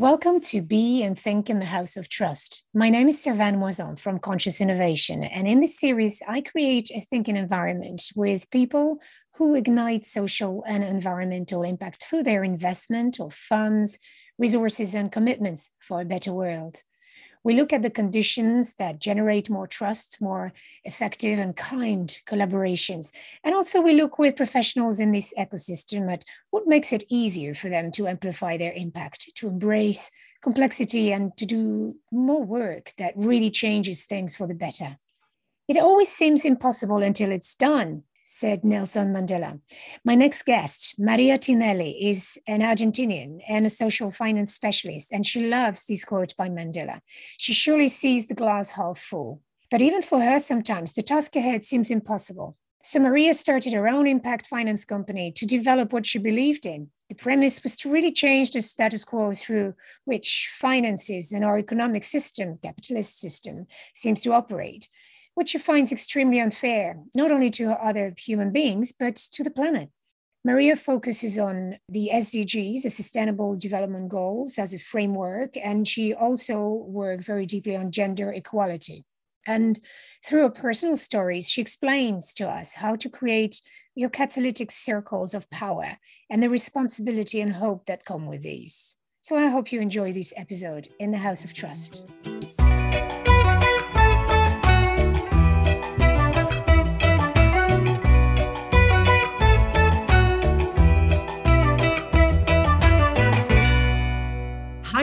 Welcome 0.00 0.38
to 0.42 0.62
Be 0.62 1.02
and 1.02 1.18
Think 1.18 1.50
in 1.50 1.58
the 1.58 1.64
House 1.64 1.96
of 1.96 2.08
Trust. 2.08 2.62
My 2.72 2.88
name 2.88 3.08
is 3.08 3.20
Servane 3.20 3.56
Mouazan 3.56 3.98
from 3.98 4.20
Conscious 4.20 4.60
Innovation, 4.60 5.24
and 5.24 5.48
in 5.48 5.58
this 5.58 5.76
series, 5.76 6.22
I 6.28 6.40
create 6.40 6.88
a 6.92 7.00
thinking 7.00 7.36
environment 7.36 8.02
with 8.14 8.48
people 8.52 9.00
who 9.34 9.56
ignite 9.56 10.04
social 10.04 10.62
and 10.68 10.84
environmental 10.84 11.64
impact 11.64 12.04
through 12.04 12.22
their 12.22 12.44
investment 12.44 13.18
of 13.18 13.34
funds, 13.34 13.98
resources, 14.38 14.94
and 14.94 15.10
commitments 15.10 15.72
for 15.80 16.00
a 16.00 16.04
better 16.04 16.32
world. 16.32 16.84
We 17.44 17.54
look 17.54 17.72
at 17.72 17.82
the 17.82 17.90
conditions 17.90 18.74
that 18.74 18.98
generate 18.98 19.48
more 19.48 19.66
trust, 19.66 20.18
more 20.20 20.52
effective 20.84 21.38
and 21.38 21.56
kind 21.56 22.16
collaborations. 22.26 23.12
And 23.44 23.54
also, 23.54 23.80
we 23.80 23.94
look 23.94 24.18
with 24.18 24.36
professionals 24.36 24.98
in 24.98 25.12
this 25.12 25.32
ecosystem 25.38 26.12
at 26.12 26.24
what 26.50 26.66
makes 26.66 26.92
it 26.92 27.04
easier 27.08 27.54
for 27.54 27.68
them 27.68 27.90
to 27.92 28.08
amplify 28.08 28.56
their 28.56 28.72
impact, 28.72 29.30
to 29.36 29.48
embrace 29.48 30.10
complexity, 30.42 31.12
and 31.12 31.36
to 31.36 31.46
do 31.46 31.96
more 32.12 32.42
work 32.42 32.92
that 32.98 33.14
really 33.16 33.50
changes 33.50 34.04
things 34.04 34.36
for 34.36 34.46
the 34.46 34.54
better. 34.54 34.98
It 35.68 35.76
always 35.76 36.08
seems 36.08 36.44
impossible 36.44 37.02
until 37.02 37.30
it's 37.30 37.54
done, 37.54 38.04
said 38.30 38.62
Nelson 38.62 39.10
Mandela. 39.10 39.58
My 40.04 40.14
next 40.14 40.44
guest, 40.44 40.94
Maria 40.98 41.38
Tinelli, 41.38 42.10
is 42.10 42.36
an 42.46 42.60
Argentinian 42.60 43.40
and 43.48 43.64
a 43.64 43.70
social 43.70 44.10
finance 44.10 44.52
specialist, 44.52 45.10
and 45.10 45.26
she 45.26 45.46
loves 45.46 45.86
this 45.86 46.04
quote 46.04 46.36
by 46.36 46.50
Mandela. 46.50 47.00
She 47.38 47.54
surely 47.54 47.88
sees 47.88 48.28
the 48.28 48.34
glass 48.34 48.68
half 48.68 48.98
full. 48.98 49.40
But 49.70 49.80
even 49.80 50.02
for 50.02 50.20
her, 50.20 50.38
sometimes 50.40 50.92
the 50.92 51.02
task 51.02 51.36
ahead 51.36 51.64
seems 51.64 51.90
impossible. 51.90 52.58
So 52.82 53.00
Maria 53.00 53.32
started 53.32 53.72
her 53.72 53.88
own 53.88 54.06
impact 54.06 54.46
finance 54.46 54.84
company 54.84 55.32
to 55.32 55.46
develop 55.46 55.94
what 55.94 56.04
she 56.04 56.18
believed 56.18 56.66
in. 56.66 56.90
The 57.08 57.14
premise 57.14 57.62
was 57.62 57.76
to 57.76 57.90
really 57.90 58.12
change 58.12 58.50
the 58.50 58.60
status 58.60 59.06
quo 59.06 59.34
through 59.34 59.72
which 60.04 60.50
finances 60.60 61.32
and 61.32 61.46
our 61.46 61.58
economic 61.58 62.04
system, 62.04 62.58
capitalist 62.62 63.18
system, 63.18 63.66
seems 63.94 64.20
to 64.20 64.34
operate 64.34 64.88
which 65.38 65.50
she 65.50 65.58
finds 65.58 65.92
extremely 65.92 66.40
unfair, 66.40 66.98
not 67.14 67.30
only 67.30 67.48
to 67.48 67.70
other 67.70 68.12
human 68.18 68.50
beings, 68.50 68.92
but 68.98 69.14
to 69.14 69.44
the 69.44 69.52
planet. 69.52 69.88
Maria 70.44 70.74
focuses 70.74 71.38
on 71.38 71.78
the 71.88 72.10
SDGs, 72.12 72.82
the 72.82 72.90
Sustainable 72.90 73.56
Development 73.56 74.08
Goals, 74.08 74.58
as 74.58 74.74
a 74.74 74.80
framework, 74.80 75.56
and 75.56 75.86
she 75.86 76.12
also 76.12 76.84
worked 76.88 77.22
very 77.22 77.46
deeply 77.46 77.76
on 77.76 77.92
gender 77.92 78.32
equality. 78.32 79.04
And 79.46 79.78
through 80.26 80.42
her 80.42 80.50
personal 80.50 80.96
stories, 80.96 81.48
she 81.48 81.60
explains 81.60 82.34
to 82.34 82.48
us 82.48 82.74
how 82.74 82.96
to 82.96 83.08
create 83.08 83.60
your 83.94 84.10
catalytic 84.10 84.72
circles 84.72 85.34
of 85.34 85.48
power 85.50 85.98
and 86.28 86.42
the 86.42 86.50
responsibility 86.50 87.40
and 87.40 87.52
hope 87.52 87.86
that 87.86 88.04
come 88.04 88.26
with 88.26 88.42
these. 88.42 88.96
So 89.20 89.36
I 89.36 89.46
hope 89.46 89.70
you 89.70 89.80
enjoy 89.80 90.12
this 90.12 90.34
episode 90.36 90.88
in 90.98 91.12
the 91.12 91.18
House 91.18 91.44
of 91.44 91.54
Trust. 91.54 92.57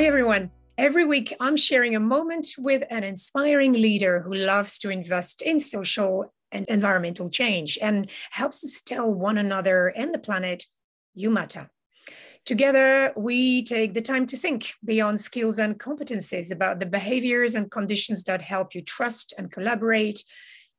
Everyone. 0.05 0.51
Every 0.77 1.03
week, 1.03 1.33
I'm 1.39 1.57
sharing 1.57 1.95
a 1.95 1.99
moment 1.99 2.53
with 2.59 2.83
an 2.91 3.03
inspiring 3.03 3.73
leader 3.73 4.21
who 4.21 4.35
loves 4.35 4.77
to 4.79 4.91
invest 4.91 5.41
in 5.41 5.59
social 5.59 6.31
and 6.51 6.63
environmental 6.69 7.27
change 7.27 7.79
and 7.81 8.07
helps 8.29 8.63
us 8.63 8.83
tell 8.83 9.11
one 9.11 9.39
another 9.39 9.87
and 9.95 10.13
the 10.13 10.19
planet, 10.19 10.63
you 11.15 11.31
matter. 11.31 11.71
Together, 12.45 13.13
we 13.17 13.63
take 13.63 13.95
the 13.95 14.01
time 14.01 14.27
to 14.27 14.37
think 14.37 14.73
beyond 14.85 15.19
skills 15.19 15.57
and 15.57 15.79
competencies 15.79 16.51
about 16.51 16.79
the 16.79 16.85
behaviors 16.85 17.55
and 17.55 17.71
conditions 17.71 18.23
that 18.25 18.43
help 18.43 18.75
you 18.75 18.83
trust 18.83 19.33
and 19.39 19.51
collaborate, 19.51 20.23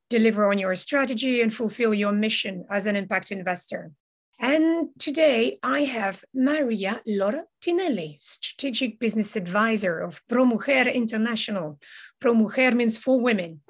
deliver 0.09 0.45
on 0.49 0.57
your 0.57 0.73
strategy, 0.75 1.41
and 1.41 1.53
fulfill 1.53 1.93
your 1.93 2.13
mission 2.13 2.63
as 2.69 2.85
an 2.85 2.95
impact 2.95 3.33
investor. 3.33 3.91
And 4.39 4.89
today 4.99 5.57
I 5.63 5.81
have 5.81 6.23
Maria 6.33 7.01
Laura 7.07 7.45
Tinelli, 7.61 8.17
Strategic 8.21 8.99
Business 8.99 9.35
Advisor 9.35 9.99
of 9.99 10.21
ProMujer 10.27 10.93
International. 10.93 11.79
ProMujer 12.21 12.73
means 12.73 12.97
for 12.97 13.19
women 13.19 13.61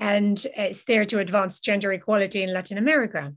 and 0.00 0.44
it's 0.56 0.84
there 0.84 1.04
to 1.04 1.18
advance 1.18 1.60
gender 1.60 1.92
equality 1.92 2.42
in 2.42 2.52
Latin 2.52 2.78
America. 2.78 3.34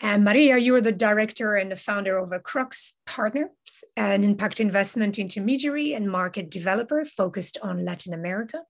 And 0.00 0.24
Maria, 0.24 0.56
you're 0.56 0.80
the 0.80 0.92
director 0.92 1.56
and 1.56 1.70
the 1.70 1.76
founder 1.76 2.18
of 2.18 2.30
Acrux 2.30 2.94
Partners, 3.04 3.50
an 3.96 4.24
impact 4.24 4.58
investment 4.58 5.18
intermediary 5.18 5.92
and 5.92 6.10
market 6.10 6.50
developer 6.50 7.04
focused 7.04 7.58
on 7.62 7.84
Latin 7.84 8.14
America 8.14 8.62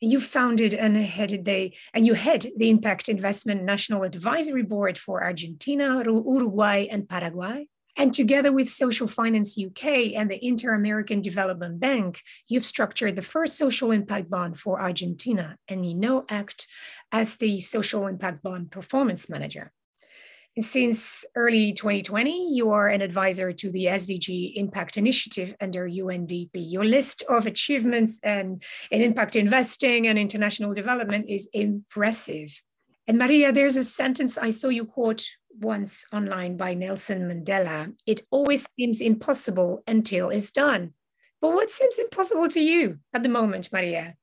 you 0.00 0.20
founded 0.20 0.74
and 0.74 0.96
headed 0.96 1.44
the 1.44 1.74
and 1.94 2.06
you 2.06 2.14
head 2.14 2.46
the 2.56 2.70
Impact 2.70 3.08
Investment 3.08 3.64
National 3.64 4.02
Advisory 4.02 4.62
Board 4.62 4.98
for 4.98 5.24
Argentina, 5.24 6.02
Uruguay, 6.04 6.86
and 6.90 7.08
Paraguay. 7.08 7.66
And 7.96 8.14
together 8.14 8.52
with 8.52 8.68
Social 8.68 9.08
Finance 9.08 9.58
UK 9.58 10.14
and 10.14 10.30
the 10.30 10.38
Inter 10.44 10.72
American 10.72 11.20
Development 11.20 11.80
Bank, 11.80 12.22
you've 12.46 12.64
structured 12.64 13.16
the 13.16 13.22
first 13.22 13.58
social 13.58 13.90
impact 13.90 14.30
bond 14.30 14.60
for 14.60 14.80
Argentina, 14.80 15.56
and 15.66 15.84
you 15.84 15.96
now 15.96 16.24
act 16.28 16.68
as 17.10 17.36
the 17.38 17.58
social 17.58 18.06
impact 18.06 18.40
bond 18.44 18.70
performance 18.70 19.28
manager. 19.28 19.72
Since 20.60 21.24
early 21.36 21.72
2020, 21.72 22.54
you 22.54 22.70
are 22.70 22.88
an 22.88 23.00
advisor 23.00 23.52
to 23.52 23.70
the 23.70 23.84
SDG 23.84 24.54
Impact 24.56 24.96
Initiative 24.96 25.54
under 25.60 25.88
UNDP. 25.88 26.50
Your 26.54 26.84
list 26.84 27.22
of 27.28 27.46
achievements 27.46 28.18
and 28.24 28.62
in 28.90 29.02
impact 29.02 29.36
investing 29.36 30.08
and 30.08 30.18
international 30.18 30.74
development 30.74 31.26
is 31.28 31.48
impressive. 31.52 32.50
And 33.06 33.18
Maria, 33.18 33.52
there's 33.52 33.76
a 33.76 33.84
sentence 33.84 34.36
I 34.36 34.50
saw 34.50 34.68
you 34.68 34.84
quote 34.84 35.24
once 35.60 36.04
online 36.12 36.56
by 36.56 36.74
Nelson 36.74 37.28
Mandela. 37.28 37.94
It 38.06 38.22
always 38.30 38.68
seems 38.70 39.00
impossible 39.00 39.82
until 39.86 40.30
it's 40.30 40.50
done. 40.50 40.92
But 41.40 41.54
what 41.54 41.70
seems 41.70 41.98
impossible 41.98 42.48
to 42.48 42.60
you 42.60 42.98
at 43.14 43.22
the 43.22 43.28
moment, 43.28 43.68
Maria? 43.72 44.16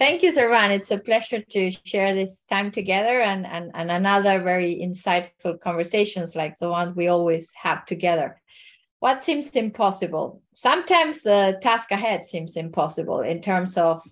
Thank 0.00 0.22
you, 0.22 0.32
Servane. 0.32 0.70
It's 0.70 0.90
a 0.90 0.96
pleasure 0.96 1.42
to 1.42 1.70
share 1.84 2.14
this 2.14 2.40
time 2.48 2.70
together 2.70 3.20
and, 3.20 3.46
and, 3.46 3.70
and 3.74 3.90
another 3.90 4.40
very 4.40 4.80
insightful 4.82 5.60
conversations 5.60 6.34
like 6.34 6.58
the 6.58 6.70
one 6.70 6.94
we 6.94 7.08
always 7.08 7.52
have 7.54 7.84
together. 7.84 8.40
What 9.00 9.22
seems 9.22 9.50
impossible? 9.50 10.40
Sometimes 10.54 11.22
the 11.22 11.58
task 11.60 11.90
ahead 11.90 12.24
seems 12.24 12.56
impossible 12.56 13.20
in 13.20 13.42
terms 13.42 13.76
of 13.76 14.02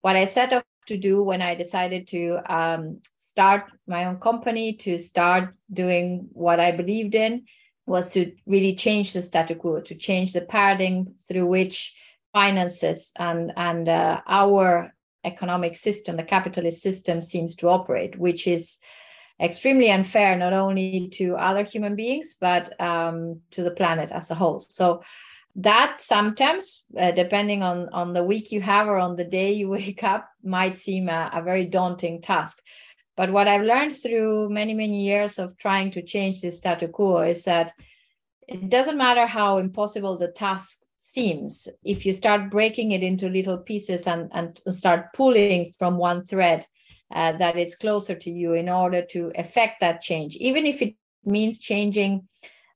what 0.00 0.16
I 0.16 0.24
set 0.24 0.54
off 0.54 0.64
to 0.86 0.96
do 0.96 1.22
when 1.22 1.42
I 1.42 1.54
decided 1.54 2.08
to 2.08 2.38
um, 2.48 3.02
start 3.18 3.64
my 3.86 4.06
own 4.06 4.20
company, 4.20 4.72
to 4.76 4.96
start 4.96 5.54
doing 5.70 6.28
what 6.32 6.58
I 6.58 6.70
believed 6.72 7.14
in, 7.14 7.44
was 7.84 8.12
to 8.12 8.32
really 8.46 8.74
change 8.74 9.12
the 9.12 9.20
status 9.20 9.58
quo, 9.58 9.82
to 9.82 9.94
change 9.94 10.32
the 10.32 10.40
paradigm 10.40 11.16
through 11.28 11.44
which 11.44 11.94
finances 12.32 13.12
and, 13.18 13.52
and 13.58 13.90
uh, 13.90 14.22
our 14.26 14.94
economic 15.32 15.76
system, 15.76 16.16
the 16.16 16.22
capitalist 16.22 16.82
system 16.82 17.22
seems 17.22 17.54
to 17.56 17.68
operate, 17.68 18.18
which 18.18 18.46
is 18.46 18.78
extremely 19.40 19.90
unfair 19.90 20.36
not 20.36 20.52
only 20.52 21.08
to 21.12 21.36
other 21.36 21.62
human 21.62 21.94
beings 21.94 22.36
but 22.40 22.64
um, 22.80 23.40
to 23.52 23.62
the 23.62 23.70
planet 23.70 24.10
as 24.10 24.30
a 24.30 24.34
whole. 24.34 24.60
So 24.60 25.02
that 25.56 26.00
sometimes, 26.00 26.84
uh, 26.96 27.10
depending 27.12 27.62
on 27.62 27.88
on 27.92 28.12
the 28.12 28.22
week 28.22 28.52
you 28.52 28.60
have 28.60 28.86
or 28.86 28.98
on 28.98 29.16
the 29.16 29.24
day 29.24 29.52
you 29.52 29.68
wake 29.78 30.02
up, 30.02 30.28
might 30.42 30.76
seem 30.76 31.08
a, 31.08 31.30
a 31.34 31.42
very 31.42 31.66
daunting 31.66 32.20
task. 32.22 32.60
But 33.16 33.32
what 33.32 33.48
I've 33.48 33.70
learned 33.72 33.96
through 33.96 34.48
many 34.50 34.74
many 34.74 35.04
years 35.04 35.38
of 35.38 35.56
trying 35.56 35.90
to 35.92 36.02
change 36.02 36.40
this 36.40 36.58
status 36.58 36.90
quo 36.92 37.18
is 37.18 37.44
that 37.44 37.72
it 38.46 38.70
doesn't 38.70 38.96
matter 38.96 39.26
how 39.26 39.58
impossible 39.58 40.16
the 40.16 40.28
task 40.28 40.78
seems. 41.12 41.68
If 41.84 42.04
you 42.06 42.12
start 42.12 42.50
breaking 42.50 42.92
it 42.92 43.02
into 43.02 43.28
little 43.28 43.58
pieces 43.58 44.06
and, 44.06 44.30
and 44.32 44.60
start 44.68 45.12
pulling 45.14 45.72
from 45.78 45.96
one 45.96 46.26
thread 46.26 46.66
uh, 47.14 47.32
that 47.38 47.56
is 47.56 47.74
closer 47.74 48.14
to 48.14 48.30
you 48.30 48.52
in 48.52 48.68
order 48.68 49.02
to 49.12 49.32
affect 49.36 49.80
that 49.80 50.02
change 50.02 50.36
even 50.36 50.66
if 50.66 50.82
it 50.82 50.94
means 51.24 51.58
changing 51.58 52.28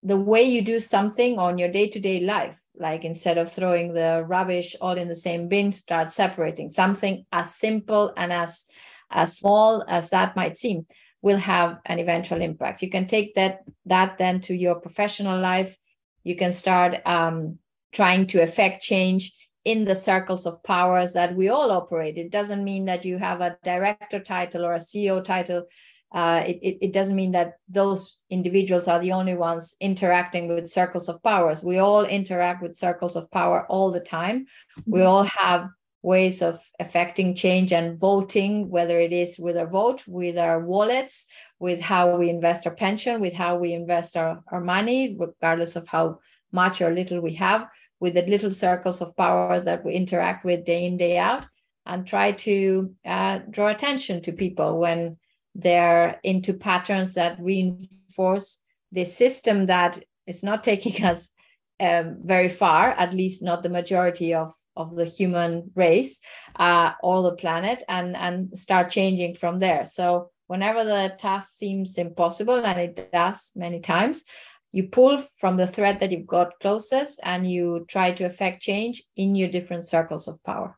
the 0.03 0.17
way 0.17 0.43
you 0.43 0.63
do 0.63 0.79
something 0.79 1.39
on 1.39 1.59
your 1.59 1.71
day-to-day 1.71 2.21
life. 2.21 2.59
Like 2.75 3.05
instead 3.05 3.39
of 3.39 3.53
throwing 3.53 3.93
the 3.93 4.25
rubbish 4.27 4.75
all 4.81 4.97
in 4.97 5.07
the 5.07 5.15
same 5.15 5.49
bin 5.49 5.73
start 5.73 6.11
separating. 6.11 6.71
Something 6.71 7.27
as 7.31 7.55
simple 7.55 8.13
and 8.17 8.33
as 8.33 8.65
as 9.11 9.37
small 9.37 9.85
as 9.89 10.09
that 10.11 10.35
might 10.35 10.57
seem 10.57 10.87
will 11.21 11.37
have 11.37 11.79
an 11.85 11.99
eventual 11.99 12.41
impact. 12.41 12.83
You 12.83 12.91
can 12.91 13.07
take 13.07 13.35
that 13.35 13.61
that 13.87 14.17
then 14.19 14.41
to 14.43 14.55
your 14.55 14.77
professional 14.77 15.39
life. 15.39 15.77
You 16.25 16.35
can 16.35 16.53
start 16.53 17.07
um, 17.07 17.59
trying 17.93 18.27
to 18.27 18.43
affect 18.43 18.83
change 18.83 19.33
in 19.65 19.85
the 19.85 19.95
circles 19.95 20.47
of 20.47 20.63
powers 20.63 21.13
that 21.13 21.37
we 21.37 21.49
all 21.49 21.71
operate. 21.71 22.17
It 22.19 22.31
doesn't 22.31 22.65
mean 22.65 22.87
that 22.87 23.05
you 23.05 23.19
have 23.19 23.41
a 23.41 23.57
director 23.63 24.19
title 24.19 24.65
or 24.65 24.75
a 24.75 24.79
CEO 24.79 25.25
title 25.25 25.67
uh, 26.13 26.45
it, 26.47 26.59
it, 26.63 26.79
it, 26.83 26.93
doesn't 26.93 27.17
mean 27.17 27.33
that 27.33 27.55
those 27.71 28.23
individuals 28.29 28.87
are 28.87 29.01
the 29.01 29.13
only 29.13 29.35
ones 29.35 29.77
interacting 29.81 30.47
with 30.47 30.71
circles 30.71 31.09
of 31.09 31.23
powers. 31.23 31.63
We 31.63 31.79
all 31.79 32.05
interact 32.05 32.63
with 32.63 32.77
circles 32.77 33.17
of 33.17 33.31
power 33.31 33.67
all 33.69 33.91
the 33.91 34.01
time. 34.01 34.47
We 34.85 35.01
mm-hmm. 35.01 35.09
all 35.09 35.25
have 35.25 35.69
ways 36.03 36.43
of 36.43 36.61
affecting 36.79 37.35
change 37.35 37.73
and 37.73 37.99
voting, 37.99 38.69
whether 38.69 38.99
it 39.01 39.13
is 39.13 39.39
with 39.39 39.57
our 39.57 39.67
vote, 39.67 40.05
with 40.07 40.37
our 40.37 40.61
wallets, 40.61 41.25
with 41.59 41.81
how 41.81 42.17
we 42.17 42.29
invest 42.29 42.67
our 42.67 42.75
pension, 42.75 43.21
with 43.21 43.33
how 43.33 43.57
we 43.57 43.73
invest 43.73 44.15
our, 44.15 44.43
our 44.49 44.61
money, 44.61 45.17
regardless 45.19 45.77
of 45.77 45.89
how 45.89 46.19
much 46.51 46.83
or 46.83 46.91
little 46.91 47.23
we 47.23 47.35
have, 47.35 47.67
with 48.03 48.15
the 48.15 48.23
little 48.23 48.51
circles 48.51 49.01
of 49.01 49.17
power 49.17 49.61
that 49.61 49.85
we 49.85 49.95
interact 49.95 50.45
with 50.45 50.65
day 50.65 50.87
in, 50.87 50.97
day 50.97 51.17
out, 51.17 51.45
and 51.87 52.05
try 52.05 52.33
to 52.33 52.93
uh, 53.07 53.39
draw 53.49 53.69
attention 53.69 54.21
to 54.21 54.33
people 54.33 54.81
when 54.81 55.17
they're 55.55 56.19
into 56.25 56.53
patterns 56.53 57.15
that 57.15 57.41
reinforce 57.41 58.61
the 58.91 59.05
system 59.05 59.67
that 59.67 60.03
is 60.27 60.43
not 60.43 60.65
taking 60.65 61.05
us 61.13 61.31
um, 61.79 62.17
very 62.25 62.49
far, 62.49 62.91
at 62.91 63.15
least 63.15 63.41
not 63.41 63.63
the 63.63 63.69
majority 63.69 64.35
of, 64.35 64.53
of 64.75 64.97
the 64.97 65.05
human 65.05 65.71
race 65.77 66.19
uh, 66.57 66.91
or 67.05 67.23
the 67.23 67.37
planet, 67.37 67.85
and, 67.89 68.17
and 68.17 68.59
start 68.59 68.91
changing 68.91 69.37
from 69.37 69.59
there. 69.59 69.87
So, 69.87 70.31
whenever 70.49 70.83
the 70.83 71.15
task 71.19 71.53
seems 71.55 71.97
impossible, 71.99 72.67
and 72.67 72.81
it 72.81 73.13
does 73.13 73.53
many 73.55 73.79
times, 73.79 74.25
you 74.73 74.85
pull 74.85 75.25
from 75.37 75.57
the 75.57 75.67
thread 75.67 76.01
that 76.01 76.11
you've 76.11 76.27
got 76.27 76.59
closest 76.61 77.21
and 77.23 77.49
you 77.51 77.85
try 77.89 78.13
to 78.13 78.25
affect 78.25 78.63
change 78.63 79.03
in 79.17 79.35
your 79.35 79.49
different 79.49 79.87
circles 79.87 80.27
of 80.27 80.43
power. 80.45 80.77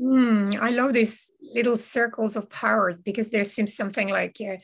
Mm, 0.00 0.58
I 0.60 0.70
love 0.70 0.92
these 0.92 1.32
little 1.40 1.76
circles 1.76 2.34
of 2.34 2.50
powers 2.50 3.00
because 3.00 3.30
there 3.30 3.44
seems 3.44 3.74
something 3.74 4.08
like 4.08 4.36
uh, 4.40 4.56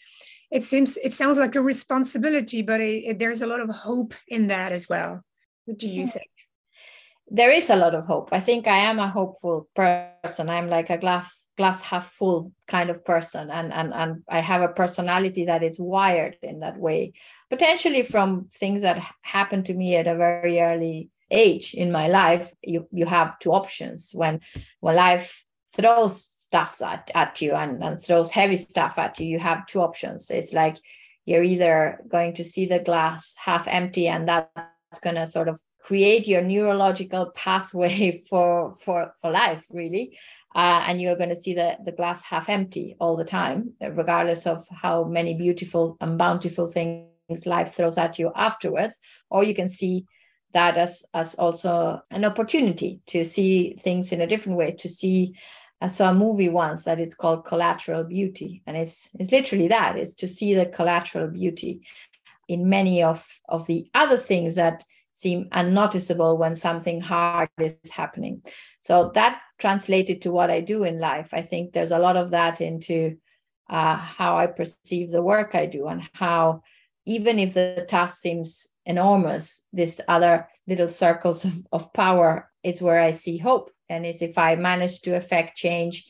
it 0.50 0.64
seems 0.64 0.96
it 0.96 1.12
sounds 1.12 1.38
like 1.38 1.54
a 1.54 1.60
responsibility, 1.60 2.62
but 2.62 2.80
it, 2.80 3.04
it, 3.04 3.18
there's 3.18 3.42
a 3.42 3.46
lot 3.46 3.60
of 3.60 3.68
hope 3.68 4.14
in 4.26 4.48
that 4.48 4.72
as 4.72 4.88
well. 4.88 5.22
What 5.66 5.78
do 5.78 5.86
you 5.86 6.02
yeah. 6.02 6.06
think? 6.06 6.30
There 7.30 7.50
is 7.50 7.68
a 7.68 7.76
lot 7.76 7.94
of 7.94 8.06
hope. 8.06 8.30
I 8.32 8.40
think 8.40 8.66
I 8.66 8.78
am 8.78 8.98
a 8.98 9.08
hopeful 9.08 9.68
person. 9.76 10.48
I'm 10.48 10.68
like 10.68 10.88
a 10.90 10.98
glass 10.98 11.30
glass 11.58 11.82
half 11.82 12.10
full 12.12 12.52
kind 12.66 12.88
of 12.88 13.04
person, 13.04 13.50
and 13.50 13.72
and 13.72 13.92
and 13.92 14.22
I 14.28 14.40
have 14.40 14.62
a 14.62 14.68
personality 14.72 15.44
that 15.44 15.62
is 15.62 15.78
wired 15.78 16.38
in 16.42 16.60
that 16.60 16.78
way. 16.78 17.12
Potentially 17.50 18.02
from 18.02 18.48
things 18.52 18.82
that 18.82 19.02
happened 19.22 19.66
to 19.66 19.74
me 19.74 19.96
at 19.96 20.06
a 20.06 20.16
very 20.16 20.60
early 20.60 21.10
age 21.30 21.74
in 21.74 21.92
my 21.92 22.08
life 22.08 22.54
you 22.62 22.86
you 22.92 23.06
have 23.06 23.38
two 23.38 23.52
options. 23.52 24.12
When 24.14 24.40
when 24.80 24.96
life 24.96 25.44
throws 25.74 26.24
stuff 26.24 26.80
at, 26.82 27.10
at 27.14 27.40
you 27.42 27.52
and, 27.54 27.82
and 27.82 28.00
throws 28.00 28.30
heavy 28.30 28.56
stuff 28.56 28.98
at 28.98 29.18
you 29.20 29.26
you 29.26 29.38
have 29.38 29.66
two 29.66 29.80
options. 29.80 30.30
It's 30.30 30.52
like 30.52 30.76
you're 31.26 31.42
either 31.42 32.00
going 32.08 32.34
to 32.34 32.44
see 32.44 32.66
the 32.66 32.78
glass 32.78 33.34
half 33.42 33.68
empty 33.68 34.08
and 34.08 34.28
that's 34.28 35.00
going 35.02 35.16
to 35.16 35.26
sort 35.26 35.48
of 35.48 35.60
create 35.78 36.26
your 36.26 36.42
neurological 36.42 37.30
pathway 37.34 38.22
for 38.30 38.74
for 38.84 39.14
for 39.20 39.30
life 39.30 39.66
really. 39.70 40.18
Uh, 40.54 40.82
and 40.86 41.00
you're 41.00 41.16
going 41.16 41.28
to 41.28 41.36
see 41.36 41.52
the, 41.52 41.76
the 41.84 41.92
glass 41.92 42.22
half 42.22 42.48
empty 42.48 42.96
all 42.98 43.16
the 43.16 43.24
time 43.24 43.70
regardless 43.80 44.46
of 44.46 44.66
how 44.70 45.04
many 45.04 45.34
beautiful 45.34 45.98
and 46.00 46.16
bountiful 46.16 46.66
things 46.66 47.06
life 47.46 47.74
throws 47.74 47.98
at 47.98 48.18
you 48.18 48.32
afterwards 48.34 49.00
or 49.30 49.44
you 49.44 49.54
can 49.54 49.68
see 49.68 50.04
that 50.54 50.76
as 50.76 51.04
as 51.14 51.34
also 51.34 52.00
an 52.10 52.24
opportunity 52.24 53.00
to 53.06 53.24
see 53.24 53.76
things 53.80 54.12
in 54.12 54.20
a 54.20 54.26
different 54.26 54.58
way 54.58 54.72
to 54.72 54.88
see 54.88 55.34
I 55.80 55.86
saw 55.86 56.10
a 56.10 56.14
movie 56.14 56.48
once 56.48 56.84
that 56.84 56.98
it's 56.98 57.14
called 57.14 57.44
Collateral 57.44 58.02
Beauty, 58.02 58.62
and 58.66 58.76
it's 58.76 59.08
it's 59.18 59.30
literally 59.30 59.68
that 59.68 59.96
is 59.96 60.14
to 60.16 60.26
see 60.26 60.54
the 60.54 60.66
collateral 60.66 61.28
beauty 61.28 61.86
in 62.48 62.68
many 62.68 63.02
of 63.02 63.24
of 63.48 63.66
the 63.66 63.88
other 63.94 64.16
things 64.16 64.56
that 64.56 64.82
seem 65.12 65.48
unnoticeable 65.52 66.38
when 66.38 66.54
something 66.54 67.00
hard 67.00 67.48
is 67.58 67.76
happening. 67.90 68.42
So 68.80 69.10
that 69.14 69.40
translated 69.58 70.22
to 70.22 70.30
what 70.30 70.50
I 70.50 70.60
do 70.60 70.84
in 70.84 71.00
life. 71.00 71.30
I 71.32 71.42
think 71.42 71.72
there's 71.72 71.90
a 71.90 71.98
lot 71.98 72.16
of 72.16 72.30
that 72.30 72.60
into 72.60 73.16
uh, 73.68 73.96
how 73.96 74.38
I 74.38 74.46
perceive 74.46 75.10
the 75.10 75.22
work 75.22 75.54
I 75.54 75.66
do 75.66 75.88
and 75.88 76.02
how 76.12 76.62
even 77.08 77.38
if 77.38 77.54
the 77.54 77.86
task 77.88 78.20
seems 78.20 78.68
enormous, 78.84 79.64
this 79.72 79.98
other 80.08 80.46
little 80.66 80.88
circles 80.88 81.44
of, 81.46 81.54
of 81.72 81.92
power 81.94 82.50
is 82.62 82.82
where 82.82 83.00
I 83.00 83.12
see 83.12 83.38
hope. 83.38 83.70
And 83.88 84.04
is 84.04 84.20
if 84.20 84.36
I 84.36 84.54
manage 84.56 85.00
to 85.02 85.16
affect 85.16 85.56
change 85.56 86.06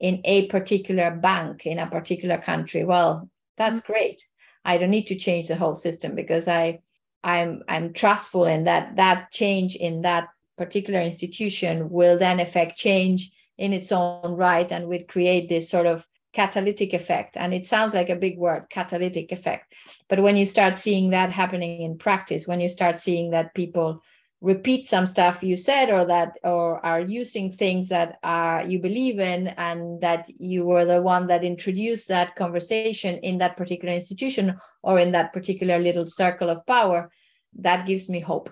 in 0.00 0.22
a 0.24 0.46
particular 0.46 1.10
bank 1.10 1.66
in 1.66 1.78
a 1.78 1.86
particular 1.86 2.38
country, 2.38 2.84
well, 2.84 3.28
that's 3.58 3.80
mm-hmm. 3.80 3.92
great. 3.92 4.24
I 4.64 4.78
don't 4.78 4.90
need 4.90 5.08
to 5.08 5.14
change 5.14 5.48
the 5.48 5.56
whole 5.56 5.74
system 5.74 6.14
because 6.14 6.48
I 6.48 6.80
I'm 7.22 7.62
I'm 7.68 7.92
trustful 7.92 8.46
in 8.46 8.64
that 8.64 8.96
that 8.96 9.30
change 9.30 9.76
in 9.76 10.02
that 10.02 10.28
particular 10.56 11.00
institution 11.00 11.90
will 11.90 12.16
then 12.16 12.40
affect 12.40 12.78
change 12.78 13.30
in 13.58 13.74
its 13.74 13.92
own 13.92 14.32
right 14.36 14.70
and 14.72 14.88
will 14.88 15.04
create 15.06 15.50
this 15.50 15.68
sort 15.68 15.86
of 15.86 16.06
catalytic 16.32 16.92
effect 16.94 17.36
and 17.36 17.52
it 17.52 17.66
sounds 17.66 17.92
like 17.94 18.08
a 18.08 18.16
big 18.16 18.38
word 18.38 18.64
catalytic 18.70 19.32
effect 19.32 19.72
but 20.08 20.22
when 20.22 20.36
you 20.36 20.44
start 20.44 20.78
seeing 20.78 21.10
that 21.10 21.30
happening 21.30 21.82
in 21.82 21.98
practice 21.98 22.46
when 22.46 22.60
you 22.60 22.68
start 22.68 22.98
seeing 22.98 23.30
that 23.30 23.54
people 23.54 24.02
repeat 24.40 24.86
some 24.86 25.06
stuff 25.06 25.42
you 25.42 25.56
said 25.56 25.90
or 25.90 26.06
that 26.06 26.38
or 26.44 26.84
are 26.84 27.00
using 27.00 27.52
things 27.52 27.88
that 27.90 28.18
are 28.22 28.64
you 28.64 28.78
believe 28.78 29.18
in 29.18 29.48
and 29.48 30.00
that 30.00 30.30
you 30.40 30.64
were 30.64 30.84
the 30.84 31.02
one 31.02 31.26
that 31.26 31.44
introduced 31.44 32.08
that 32.08 32.34
conversation 32.36 33.18
in 33.18 33.36
that 33.38 33.56
particular 33.56 33.92
institution 33.92 34.56
or 34.82 34.98
in 34.98 35.12
that 35.12 35.32
particular 35.32 35.78
little 35.78 36.06
circle 36.06 36.48
of 36.48 36.64
power 36.66 37.10
that 37.58 37.86
gives 37.86 38.08
me 38.08 38.20
hope 38.20 38.48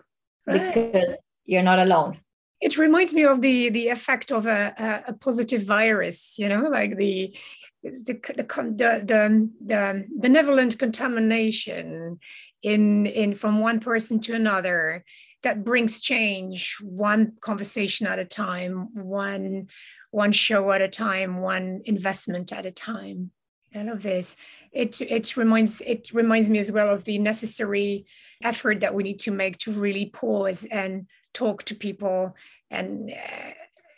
right. 0.46 0.74
because 0.74 1.16
you're 1.44 1.62
not 1.62 1.78
alone 1.78 2.18
it 2.60 2.76
reminds 2.76 3.14
me 3.14 3.24
of 3.24 3.40
the 3.40 3.70
the 3.70 3.88
effect 3.88 4.30
of 4.30 4.46
a, 4.46 4.74
a, 4.78 5.10
a 5.10 5.12
positive 5.14 5.62
virus 5.62 6.38
you 6.38 6.50
know 6.50 6.62
like 6.62 6.96
the 6.96 7.34
the, 7.82 7.90
the, 7.90 9.02
the, 9.04 9.50
the 9.64 10.06
benevolent 10.18 10.78
contamination 10.78 12.18
in, 12.62 13.06
in 13.06 13.34
from 13.34 13.60
one 13.60 13.80
person 13.80 14.18
to 14.20 14.34
another 14.34 15.04
that 15.42 15.64
brings 15.64 16.00
change 16.00 16.76
one 16.82 17.32
conversation 17.40 18.06
at 18.06 18.18
a 18.18 18.24
time 18.24 18.88
one 18.94 19.68
one 20.10 20.32
show 20.32 20.72
at 20.72 20.80
a 20.80 20.88
time 20.88 21.40
one 21.40 21.82
investment 21.84 22.52
at 22.52 22.66
a 22.66 22.70
time. 22.70 23.30
I 23.74 23.82
love 23.82 24.02
this. 24.02 24.36
It 24.72 25.00
it 25.00 25.36
reminds 25.36 25.80
it 25.82 26.10
reminds 26.12 26.48
me 26.50 26.58
as 26.58 26.72
well 26.72 26.90
of 26.90 27.04
the 27.04 27.18
necessary 27.18 28.06
effort 28.42 28.80
that 28.80 28.94
we 28.94 29.02
need 29.02 29.18
to 29.20 29.30
make 29.30 29.58
to 29.58 29.72
really 29.72 30.06
pause 30.06 30.64
and 30.64 31.06
talk 31.34 31.64
to 31.64 31.74
people 31.74 32.34
and 32.70 33.10
uh, 33.10 33.50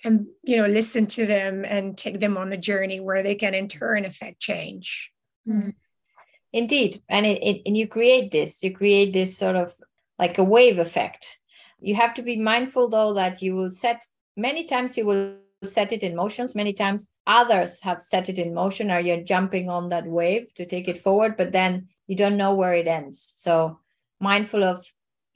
and 0.05 0.27
you 0.43 0.57
know 0.57 0.67
listen 0.67 1.07
to 1.07 1.27
them 1.27 1.65
and 1.65 1.97
take 1.97 2.21
them 2.21 2.37
on 2.37 2.51
the 2.51 2.57
journey 2.57 3.01
where 3.01 3.23
they 3.23 3.35
can 3.35 3.55
in 3.55 3.69
turn 3.69 4.05
affect 4.05 4.41
change. 4.41 5.13
Mm. 5.49 5.75
indeed. 6.53 7.03
And 7.09 7.25
it, 7.27 7.43
it, 7.43 7.63
and 7.67 7.77
you 7.77 7.89
create 7.89 8.31
this 8.31 8.63
you 8.63 8.75
create 8.75 9.13
this 9.13 9.37
sort 9.37 9.57
of 9.57 9.73
like 10.19 10.39
a 10.39 10.45
wave 10.45 10.79
effect. 10.79 11.39
You 11.81 11.95
have 11.95 12.15
to 12.15 12.23
be 12.23 12.39
mindful 12.39 12.89
though 12.89 13.15
that 13.15 13.43
you 13.43 13.55
will 13.55 13.71
set 13.71 14.03
many 14.37 14.65
times 14.65 14.97
you 14.97 15.07
will 15.07 15.37
set 15.65 15.93
it 15.93 16.03
in 16.03 16.17
motions. 16.17 16.55
Many 16.55 16.73
times 16.73 17.11
others 17.27 17.81
have 17.81 18.03
set 18.03 18.29
it 18.29 18.39
in 18.39 18.55
motion 18.55 18.91
or 18.91 19.01
you're 19.01 19.23
jumping 19.23 19.69
on 19.69 19.89
that 19.91 20.07
wave 20.07 20.53
to 20.55 20.67
take 20.67 20.89
it 20.89 20.99
forward 20.99 21.37
but 21.37 21.53
then 21.53 21.89
you 22.07 22.17
don't 22.17 22.37
know 22.37 22.55
where 22.55 22.75
it 22.75 22.87
ends. 22.87 23.33
So 23.37 23.79
mindful 24.21 24.65
of 24.65 24.85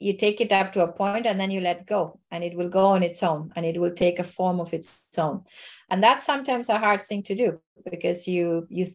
you 0.05 0.15
take 0.15 0.39
it 0.39 0.51
up 0.51 0.71
to 0.73 0.83
a 0.83 0.91
point 0.91 1.25
and 1.25 1.39
then 1.39 1.49
you 1.49 1.61
let 1.61 1.87
go 1.87 2.19
and 2.29 2.43
it 2.43 2.55
will 2.55 2.69
go 2.69 2.85
on 2.87 3.01
its 3.01 3.23
own 3.23 3.51
and 3.55 3.65
it 3.65 3.79
will 3.79 3.91
take 3.91 4.19
a 4.19 4.23
form 4.23 4.59
of 4.59 4.71
its 4.71 5.01
own. 5.17 5.43
And 5.89 6.03
that's 6.03 6.25
sometimes 6.25 6.69
a 6.69 6.77
hard 6.77 7.01
thing 7.01 7.23
to 7.23 7.35
do 7.35 7.59
because 7.89 8.27
you 8.27 8.67
you 8.69 8.87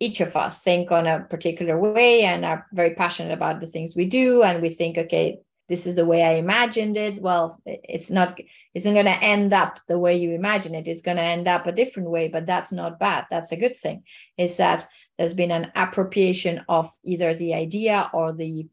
each 0.00 0.20
of 0.20 0.36
us 0.36 0.62
think 0.62 0.90
on 0.90 1.06
a 1.06 1.20
particular 1.20 1.78
way 1.78 2.22
and 2.22 2.44
are 2.44 2.66
very 2.72 2.94
passionate 2.94 3.32
about 3.32 3.60
the 3.60 3.66
things 3.66 3.96
we 3.96 4.04
do 4.04 4.42
and 4.42 4.60
we 4.60 4.68
think 4.68 4.98
okay 4.98 5.38
this 5.70 5.86
is 5.86 5.96
the 5.96 6.04
way 6.04 6.22
i 6.22 6.34
imagined 6.34 6.96
it. 6.96 7.20
Well 7.20 7.60
it's 7.66 8.10
not 8.10 8.38
it's 8.74 8.86
not 8.86 8.94
going 8.94 9.12
to 9.14 9.24
end 9.34 9.52
up 9.52 9.80
the 9.86 9.98
way 9.98 10.16
you 10.16 10.30
imagine 10.32 10.74
it. 10.74 10.88
It's 10.88 11.06
going 11.08 11.18
to 11.18 11.32
end 11.34 11.46
up 11.46 11.66
a 11.66 11.72
different 11.80 12.08
way 12.08 12.28
but 12.28 12.46
that's 12.46 12.72
not 12.72 12.98
bad. 12.98 13.26
That's 13.30 13.52
a 13.52 13.62
good 13.64 13.76
thing 13.76 14.04
is 14.38 14.56
that 14.56 14.88
there's 15.18 15.34
been 15.34 15.50
an 15.50 15.72
appropriation 15.74 16.64
of 16.68 16.90
either 17.04 17.34
the 17.34 17.52
idea 17.54 18.10
or 18.14 18.32
the 18.32 18.68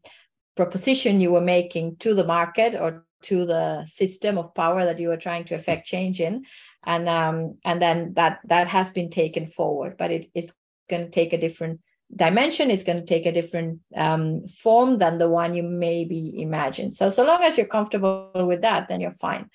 proposition 0.56 1.20
you 1.20 1.32
were 1.32 1.40
making 1.40 1.96
to 1.96 2.14
the 2.14 2.24
market 2.24 2.74
or 2.74 3.04
to 3.22 3.46
the 3.46 3.84
system 3.86 4.38
of 4.38 4.54
power 4.54 4.84
that 4.84 4.98
you 4.98 5.08
were 5.08 5.16
trying 5.16 5.44
to 5.44 5.54
affect 5.54 5.86
change 5.86 6.20
in. 6.20 6.44
And 6.84 7.08
um, 7.08 7.58
and 7.64 7.80
then 7.80 8.12
that 8.14 8.40
that 8.44 8.68
has 8.68 8.90
been 8.90 9.10
taken 9.10 9.46
forward 9.46 9.96
but 9.96 10.10
it, 10.10 10.30
it's 10.34 10.52
going 10.90 11.04
to 11.04 11.10
take 11.10 11.32
a 11.32 11.38
different 11.38 11.80
dimension. 12.14 12.70
It's 12.70 12.82
going 12.82 13.00
to 13.00 13.06
take 13.06 13.26
a 13.26 13.32
different 13.32 13.80
um, 13.96 14.46
form 14.48 14.98
than 14.98 15.18
the 15.18 15.28
one 15.28 15.54
you 15.54 15.62
maybe 15.62 16.40
imagined. 16.40 16.94
So 16.94 17.10
so 17.10 17.24
long 17.24 17.42
as 17.42 17.56
you're 17.56 17.66
comfortable 17.66 18.30
with 18.34 18.62
that 18.62 18.88
then 18.88 19.00
you're 19.00 19.12
fine. 19.12 19.48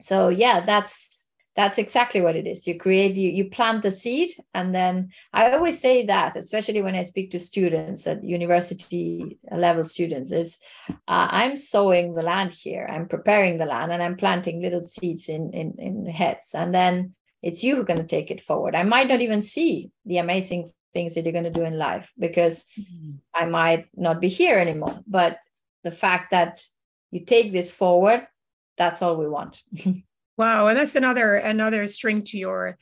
So 0.00 0.28
yeah 0.28 0.64
that's 0.66 1.21
that's 1.54 1.78
exactly 1.78 2.20
what 2.22 2.36
it 2.36 2.46
is. 2.46 2.66
You 2.66 2.78
create 2.78 3.16
you, 3.16 3.30
you 3.30 3.50
plant 3.50 3.82
the 3.82 3.90
seed 3.90 4.32
and 4.54 4.74
then 4.74 5.10
i 5.32 5.52
always 5.52 5.78
say 5.78 6.06
that 6.06 6.36
especially 6.36 6.82
when 6.82 6.94
i 6.94 7.02
speak 7.02 7.30
to 7.30 7.38
students 7.38 8.06
at 8.06 8.24
university 8.24 9.38
level 9.50 9.84
students 9.84 10.32
is 10.32 10.58
uh, 10.88 11.28
i'm 11.30 11.56
sowing 11.56 12.14
the 12.14 12.22
land 12.22 12.50
here. 12.52 12.88
I'm 12.90 13.08
preparing 13.08 13.58
the 13.58 13.66
land 13.66 13.92
and 13.92 14.02
i'm 14.02 14.16
planting 14.16 14.62
little 14.62 14.82
seeds 14.82 15.28
in 15.28 15.52
in, 15.52 15.74
in 15.78 16.06
heads. 16.06 16.54
And 16.54 16.74
then 16.74 17.14
it's 17.42 17.62
you 17.62 17.76
who 17.76 17.82
are 17.82 17.90
going 17.92 18.00
to 18.00 18.06
take 18.06 18.30
it 18.30 18.40
forward. 18.40 18.74
I 18.74 18.84
might 18.84 19.08
not 19.08 19.20
even 19.20 19.42
see 19.42 19.90
the 20.06 20.18
amazing 20.18 20.70
things 20.92 21.14
that 21.14 21.24
you're 21.24 21.32
going 21.32 21.44
to 21.44 21.50
do 21.50 21.64
in 21.64 21.78
life 21.78 22.12
because 22.18 22.66
mm-hmm. 22.78 23.12
i 23.34 23.46
might 23.46 23.86
not 23.94 24.20
be 24.20 24.28
here 24.28 24.58
anymore. 24.58 25.00
But 25.06 25.38
the 25.82 25.90
fact 25.90 26.30
that 26.30 26.64
you 27.10 27.24
take 27.24 27.52
this 27.52 27.70
forward 27.70 28.26
that's 28.78 29.02
all 29.02 29.16
we 29.16 29.28
want 29.28 29.62
Wow, 30.42 30.66
and 30.66 30.76
that's 30.76 30.96
another 30.96 31.36
another 31.36 31.86
string 31.86 32.20
to 32.22 32.36
your 32.36 32.76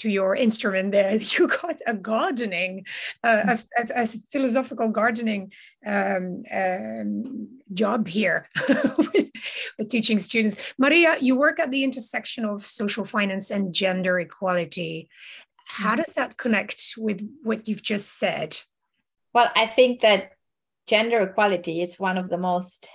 to 0.00 0.10
your 0.10 0.34
instrument 0.34 0.90
there. 0.90 1.16
You 1.34 1.46
got 1.46 1.78
a 1.86 1.94
gardening, 1.94 2.86
uh, 3.22 3.54
a, 3.54 3.82
a, 3.82 4.02
a, 4.02 4.06
philosophical 4.32 4.88
gardening 4.88 5.52
um, 5.86 6.42
um, 6.52 7.60
job 7.72 8.08
here 8.08 8.48
with, 8.68 9.30
with, 9.78 9.88
teaching 9.88 10.18
students. 10.18 10.56
Maria, 10.76 11.16
you 11.20 11.36
work 11.36 11.60
at 11.60 11.70
the 11.70 11.84
intersection 11.84 12.44
of 12.44 12.66
social 12.66 13.04
finance 13.04 13.52
and 13.52 13.72
gender 13.72 14.18
equality. 14.18 15.08
How 15.68 15.90
mm-hmm. 15.90 16.02
does 16.02 16.14
that 16.14 16.36
connect 16.36 16.94
with 16.98 17.20
what 17.44 17.68
you've 17.68 17.88
just 17.94 18.18
said? 18.18 18.58
Well, 19.32 19.52
I 19.54 19.66
think 19.68 20.00
that 20.00 20.32
gender 20.88 21.20
equality 21.20 21.80
is 21.80 21.96
one 21.96 22.18
of 22.18 22.28
the 22.28 22.38
most 22.38 22.88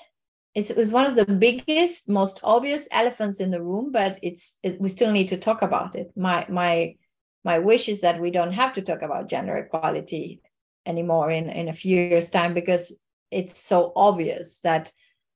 it 0.59 0.77
was 0.77 0.91
one 0.91 1.05
of 1.05 1.15
the 1.15 1.25
biggest, 1.25 2.09
most 2.09 2.39
obvious 2.43 2.87
elephants 2.91 3.39
in 3.39 3.51
the 3.51 3.61
room, 3.61 3.91
but 3.91 4.19
it's 4.21 4.57
it, 4.63 4.81
we 4.81 4.89
still 4.89 5.11
need 5.11 5.29
to 5.29 5.37
talk 5.37 5.61
about 5.61 5.95
it. 5.95 6.11
My 6.15 6.45
my 6.49 6.95
my 7.43 7.59
wish 7.59 7.87
is 7.87 8.01
that 8.01 8.19
we 8.19 8.31
don't 8.31 8.53
have 8.53 8.73
to 8.73 8.81
talk 8.81 9.01
about 9.01 9.29
gender 9.29 9.55
equality 9.57 10.41
anymore 10.85 11.31
in 11.31 11.49
in 11.49 11.69
a 11.69 11.73
few 11.73 11.95
years' 11.95 12.29
time 12.29 12.53
because 12.53 12.95
it's 13.31 13.59
so 13.59 13.93
obvious 13.95 14.59
that 14.61 14.91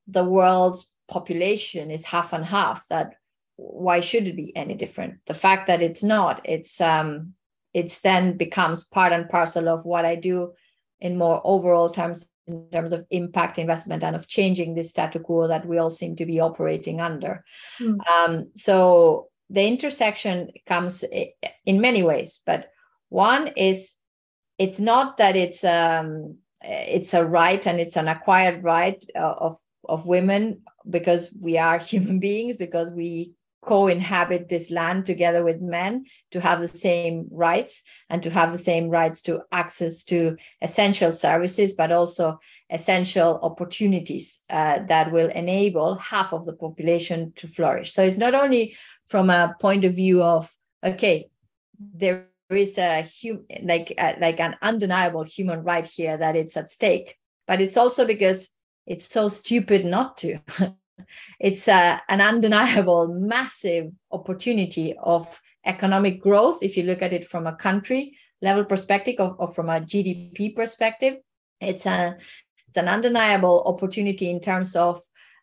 the 0.08 0.26
world's 0.26 0.90
population 1.08 1.92
is 1.92 2.06
half 2.06 2.34
and 2.34 2.46
half. 2.46 2.88
That 2.90 3.16
why 3.56 4.00
should 4.00 4.28
it 4.28 4.36
be 4.36 4.56
any 4.56 4.76
different? 4.76 5.20
The 5.28 5.34
fact 5.34 5.68
that 5.68 5.82
it's 5.82 6.04
not, 6.04 6.42
it's 6.44 6.82
um, 6.82 7.34
it's 7.74 8.00
then 8.02 8.38
becomes 8.38 8.86
part 8.86 9.14
and 9.14 9.30
parcel 9.30 9.70
of 9.70 9.86
what 9.86 10.06
I 10.06 10.16
do 10.16 10.54
in 11.00 11.18
more 11.18 11.42
overall 11.44 11.90
terms 11.90 12.26
in 12.48 12.70
terms 12.72 12.94
of 12.94 13.06
impact 13.10 13.58
investment 13.58 14.04
and 14.04 14.16
of 14.16 14.28
changing 14.28 14.76
this 14.76 14.90
status 14.90 15.22
quo 15.24 15.48
that 15.48 15.66
we 15.66 15.78
all 15.78 15.90
seem 15.90 16.16
to 16.16 16.26
be 16.26 16.40
operating 16.40 17.00
under. 17.00 17.44
Mm. 17.80 17.98
Um, 18.08 18.52
so 18.56 19.28
the 19.50 19.66
intersection 19.66 20.52
comes 20.66 21.04
in 21.66 21.82
many 21.82 22.04
ways, 22.04 22.42
but 22.46 22.70
one 23.10 23.48
is 23.56 23.94
it's 24.58 24.80
not 24.80 25.18
that 25.18 25.36
it's 25.36 25.64
um, 25.64 26.38
it's 26.62 27.14
a 27.14 27.26
right 27.26 27.66
and 27.66 27.80
it's 27.80 27.98
an 27.98 28.08
acquired 28.08 28.64
right 28.64 29.04
uh, 29.16 29.36
of 29.38 29.58
of 29.88 30.06
women 30.06 30.62
because 30.90 31.34
we 31.40 31.58
are 31.58 31.78
human 31.92 32.20
beings 32.20 32.58
because 32.58 32.90
we 32.92 33.34
co-inhabit 33.66 34.50
this 34.50 34.70
land 34.70 35.06
together 35.06 35.44
with 35.44 35.62
men 35.62 36.06
to 36.32 36.40
have 36.40 36.60
the 36.60 36.68
same 36.68 37.28
rights 37.32 37.82
and 38.10 38.22
to 38.24 38.30
have 38.30 38.52
the 38.52 38.58
same 38.58 38.90
rights 38.90 39.22
to 39.22 39.42
access 39.52 40.04
to 40.04 40.36
essential 40.62 41.12
services 41.12 41.74
but 41.74 41.92
also 41.92 42.40
essential 42.70 43.40
opportunities 43.42 44.40
uh, 44.50 44.80
that 44.88 45.12
will 45.12 45.30
enable 45.30 45.96
half 45.96 46.34
of 46.34 46.46
the 46.46 46.54
population 46.54 47.32
to 47.36 47.48
flourish. 47.48 47.94
So 47.94 48.04
it's 48.04 48.18
not 48.18 48.36
only 48.36 48.76
from 49.08 49.30
a 49.30 49.56
point 49.60 49.86
of 49.86 49.96
view 49.96 50.22
of 50.22 50.54
okay 50.84 51.30
there 51.80 52.28
is 52.50 52.78
a 52.78 53.04
hum- 53.04 53.46
like 53.64 53.94
uh, 53.98 54.14
like 54.20 54.40
an 54.40 54.56
undeniable 54.62 55.24
human 55.24 55.64
right 55.64 55.86
here 55.86 56.18
that 56.18 56.36
it's 56.36 56.58
at 56.58 56.70
stake 56.70 57.18
but 57.48 57.62
it's 57.62 57.78
also 57.78 58.06
because 58.06 58.50
it's 58.86 59.06
so 59.06 59.30
stupid 59.30 59.86
not 59.86 60.18
to 60.18 60.38
it's 61.40 61.68
uh, 61.68 61.98
an 62.10 62.22
undeniable 62.22 63.08
massive 63.08 63.92
opportunity 64.12 64.96
of 65.02 65.42
economic 65.66 66.22
growth 66.22 66.62
if 66.62 66.76
you 66.76 66.84
look 66.84 67.02
at 67.02 67.14
it 67.14 67.26
from 67.26 67.48
a 67.48 67.56
country 67.56 68.18
level 68.42 68.66
perspective 68.66 69.16
or, 69.20 69.36
or 69.40 69.48
from 69.48 69.70
a 69.70 69.80
gdp 69.80 70.56
perspective. 70.56 71.18
It's 71.62 71.86
a 71.86 72.18
it's 72.68 72.78
an 72.78 72.90
undeniable 72.90 73.64
opportunity 73.66 74.30
in 74.30 74.40
terms 74.40 74.76
of 74.76 75.00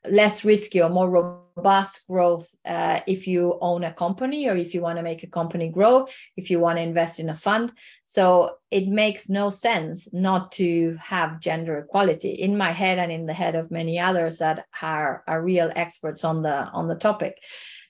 less 0.09 0.45
risky 0.45 0.81
or 0.81 0.89
more 0.89 1.11
robust 1.11 2.07
growth 2.09 2.55
uh, 2.65 3.01
if 3.07 3.27
you 3.27 3.59
own 3.61 3.85
a 3.85 3.93
company 3.93 4.49
or 4.49 4.57
if 4.57 4.73
you 4.73 4.81
want 4.81 4.97
to 4.97 5.03
make 5.03 5.23
a 5.23 5.27
company 5.27 5.69
grow, 5.69 6.07
if 6.37 6.51
you 6.51 6.59
want 6.59 6.79
to 6.79 6.83
invest 6.83 7.21
in 7.21 7.29
a 7.29 7.35
fund. 7.35 7.73
So 8.05 8.57
it 8.71 8.89
makes 8.89 9.29
no 9.29 9.51
sense 9.51 10.09
not 10.13 10.53
to 10.53 10.97
have 11.01 11.41
gender 11.41 11.77
equality 11.79 12.31
in 12.31 12.57
my 12.57 12.73
head 12.73 12.99
and 12.99 13.13
in 13.13 13.27
the 13.27 13.35
head 13.35 13.55
of 13.55 13.71
many 13.71 13.99
others 13.99 14.39
that 14.39 14.67
are, 14.81 15.23
are 15.27 15.43
real 15.43 15.71
experts 15.77 16.25
on 16.25 16.43
the 16.43 16.69
on 16.71 16.89
the 16.89 16.95
topic. 16.95 17.37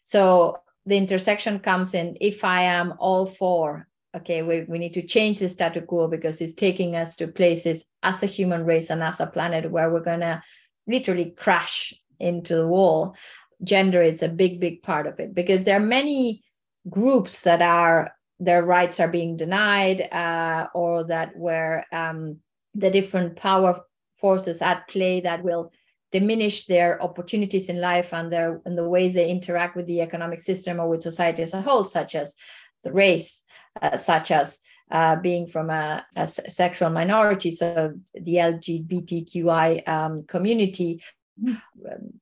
So 0.02 0.58
the 0.86 0.96
intersection 0.96 1.60
comes 1.60 1.94
in 1.94 2.16
if 2.20 2.42
I 2.42 2.62
am 2.62 2.94
all 2.98 3.26
for 3.26 3.86
okay, 4.16 4.42
we, 4.42 4.62
we 4.62 4.80
need 4.80 4.94
to 4.94 5.06
change 5.06 5.38
the 5.38 5.48
status 5.48 5.84
quo 5.86 6.08
because 6.08 6.40
it's 6.40 6.54
taking 6.54 6.96
us 6.96 7.14
to 7.14 7.28
places 7.28 7.84
as 8.02 8.24
a 8.24 8.26
human 8.26 8.64
race 8.64 8.90
and 8.90 9.04
as 9.04 9.20
a 9.20 9.26
planet 9.26 9.70
where 9.70 9.88
we're 9.88 10.00
gonna 10.00 10.42
literally 10.88 11.30
crash 11.38 11.94
into 12.20 12.54
the 12.54 12.66
wall 12.66 13.16
gender 13.62 14.00
is 14.00 14.22
a 14.22 14.28
big 14.28 14.60
big 14.60 14.82
part 14.82 15.06
of 15.06 15.18
it. 15.20 15.34
Because 15.34 15.64
there 15.64 15.76
are 15.76 15.80
many 15.80 16.42
groups 16.88 17.42
that 17.42 17.62
are 17.62 18.12
their 18.38 18.64
rights 18.64 19.00
are 19.00 19.08
being 19.08 19.36
denied 19.36 20.00
uh, 20.12 20.66
or 20.74 21.04
that 21.04 21.36
where 21.36 21.86
um, 21.92 22.38
the 22.74 22.90
different 22.90 23.36
power 23.36 23.80
forces 24.18 24.62
at 24.62 24.88
play 24.88 25.20
that 25.20 25.42
will 25.42 25.72
diminish 26.10 26.64
their 26.66 27.00
opportunities 27.02 27.68
in 27.68 27.80
life 27.80 28.12
and 28.12 28.32
their 28.32 28.60
and 28.64 28.76
the 28.76 28.88
ways 28.88 29.14
they 29.14 29.30
interact 29.30 29.76
with 29.76 29.86
the 29.86 30.00
economic 30.00 30.40
system 30.40 30.80
or 30.80 30.88
with 30.88 31.02
society 31.02 31.42
as 31.42 31.54
a 31.54 31.60
whole 31.60 31.84
such 31.84 32.14
as 32.14 32.34
the 32.82 32.92
race 32.92 33.44
uh, 33.82 33.96
such 33.96 34.30
as 34.30 34.60
uh, 34.90 35.14
being 35.20 35.46
from 35.46 35.70
a, 35.70 36.04
a, 36.16 36.26
sexual 36.26 36.90
minority 36.90 37.50
so 37.52 37.92
the 38.14 38.34
lgbtqi 38.34 39.88
um, 39.88 40.24
community 40.24 41.00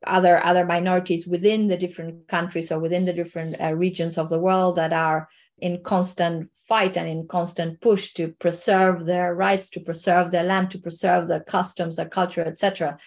other 0.06 0.44
other 0.44 0.64
minorities 0.64 1.26
within 1.26 1.68
the 1.68 1.76
different 1.76 2.28
countries 2.28 2.70
or 2.70 2.78
within 2.78 3.04
the 3.04 3.12
different 3.12 3.60
uh, 3.60 3.74
regions 3.74 4.18
of 4.18 4.28
the 4.28 4.38
world 4.38 4.76
that 4.76 4.92
are 4.92 5.28
in 5.58 5.82
constant 5.82 6.48
fight 6.68 6.96
and 6.96 7.08
in 7.08 7.26
constant 7.26 7.80
push 7.80 8.12
to 8.12 8.28
preserve 8.28 9.04
their 9.04 9.34
rights 9.34 9.68
to 9.68 9.80
preserve 9.80 10.30
their 10.30 10.44
land 10.44 10.70
to 10.70 10.78
preserve 10.78 11.26
their 11.26 11.40
customs 11.40 11.96
their 11.96 12.08
culture 12.08 12.44
etc 12.44 12.98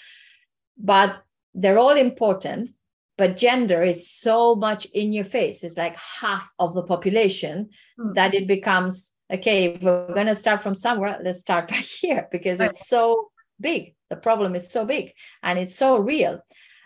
but 0.78 1.22
they're 1.54 1.80
all 1.80 1.98
important 1.98 2.72
but 3.18 3.38
gender 3.38 3.84
is 3.84 4.10
so 4.10 4.56
much 4.56 4.86
in 4.94 5.14
your 5.14 5.26
face 5.26 5.64
it's 5.64 5.78
like 5.78 5.96
half 5.96 6.52
of 6.60 6.74
the 6.74 6.84
population 6.84 7.70
mm. 8.00 8.14
that 8.16 8.34
it 8.34 8.48
becomes 8.48 9.14
okay 9.32 9.78
we're 9.82 10.14
going 10.14 10.28
to 10.28 10.36
start 10.36 10.62
from 10.62 10.76
somewhere 10.76 11.20
let's 11.24 11.40
start 11.40 11.70
right 11.72 11.86
here 11.86 12.28
because 12.32 12.60
it's 12.60 12.88
so 12.88 13.32
big. 13.62 13.96
The 14.12 14.18
problem 14.18 14.56
is 14.56 14.70
so 14.70 14.86
big 14.86 15.14
and 15.42 15.58
it's 15.58 15.74
so 15.76 15.98
real. 15.98 16.42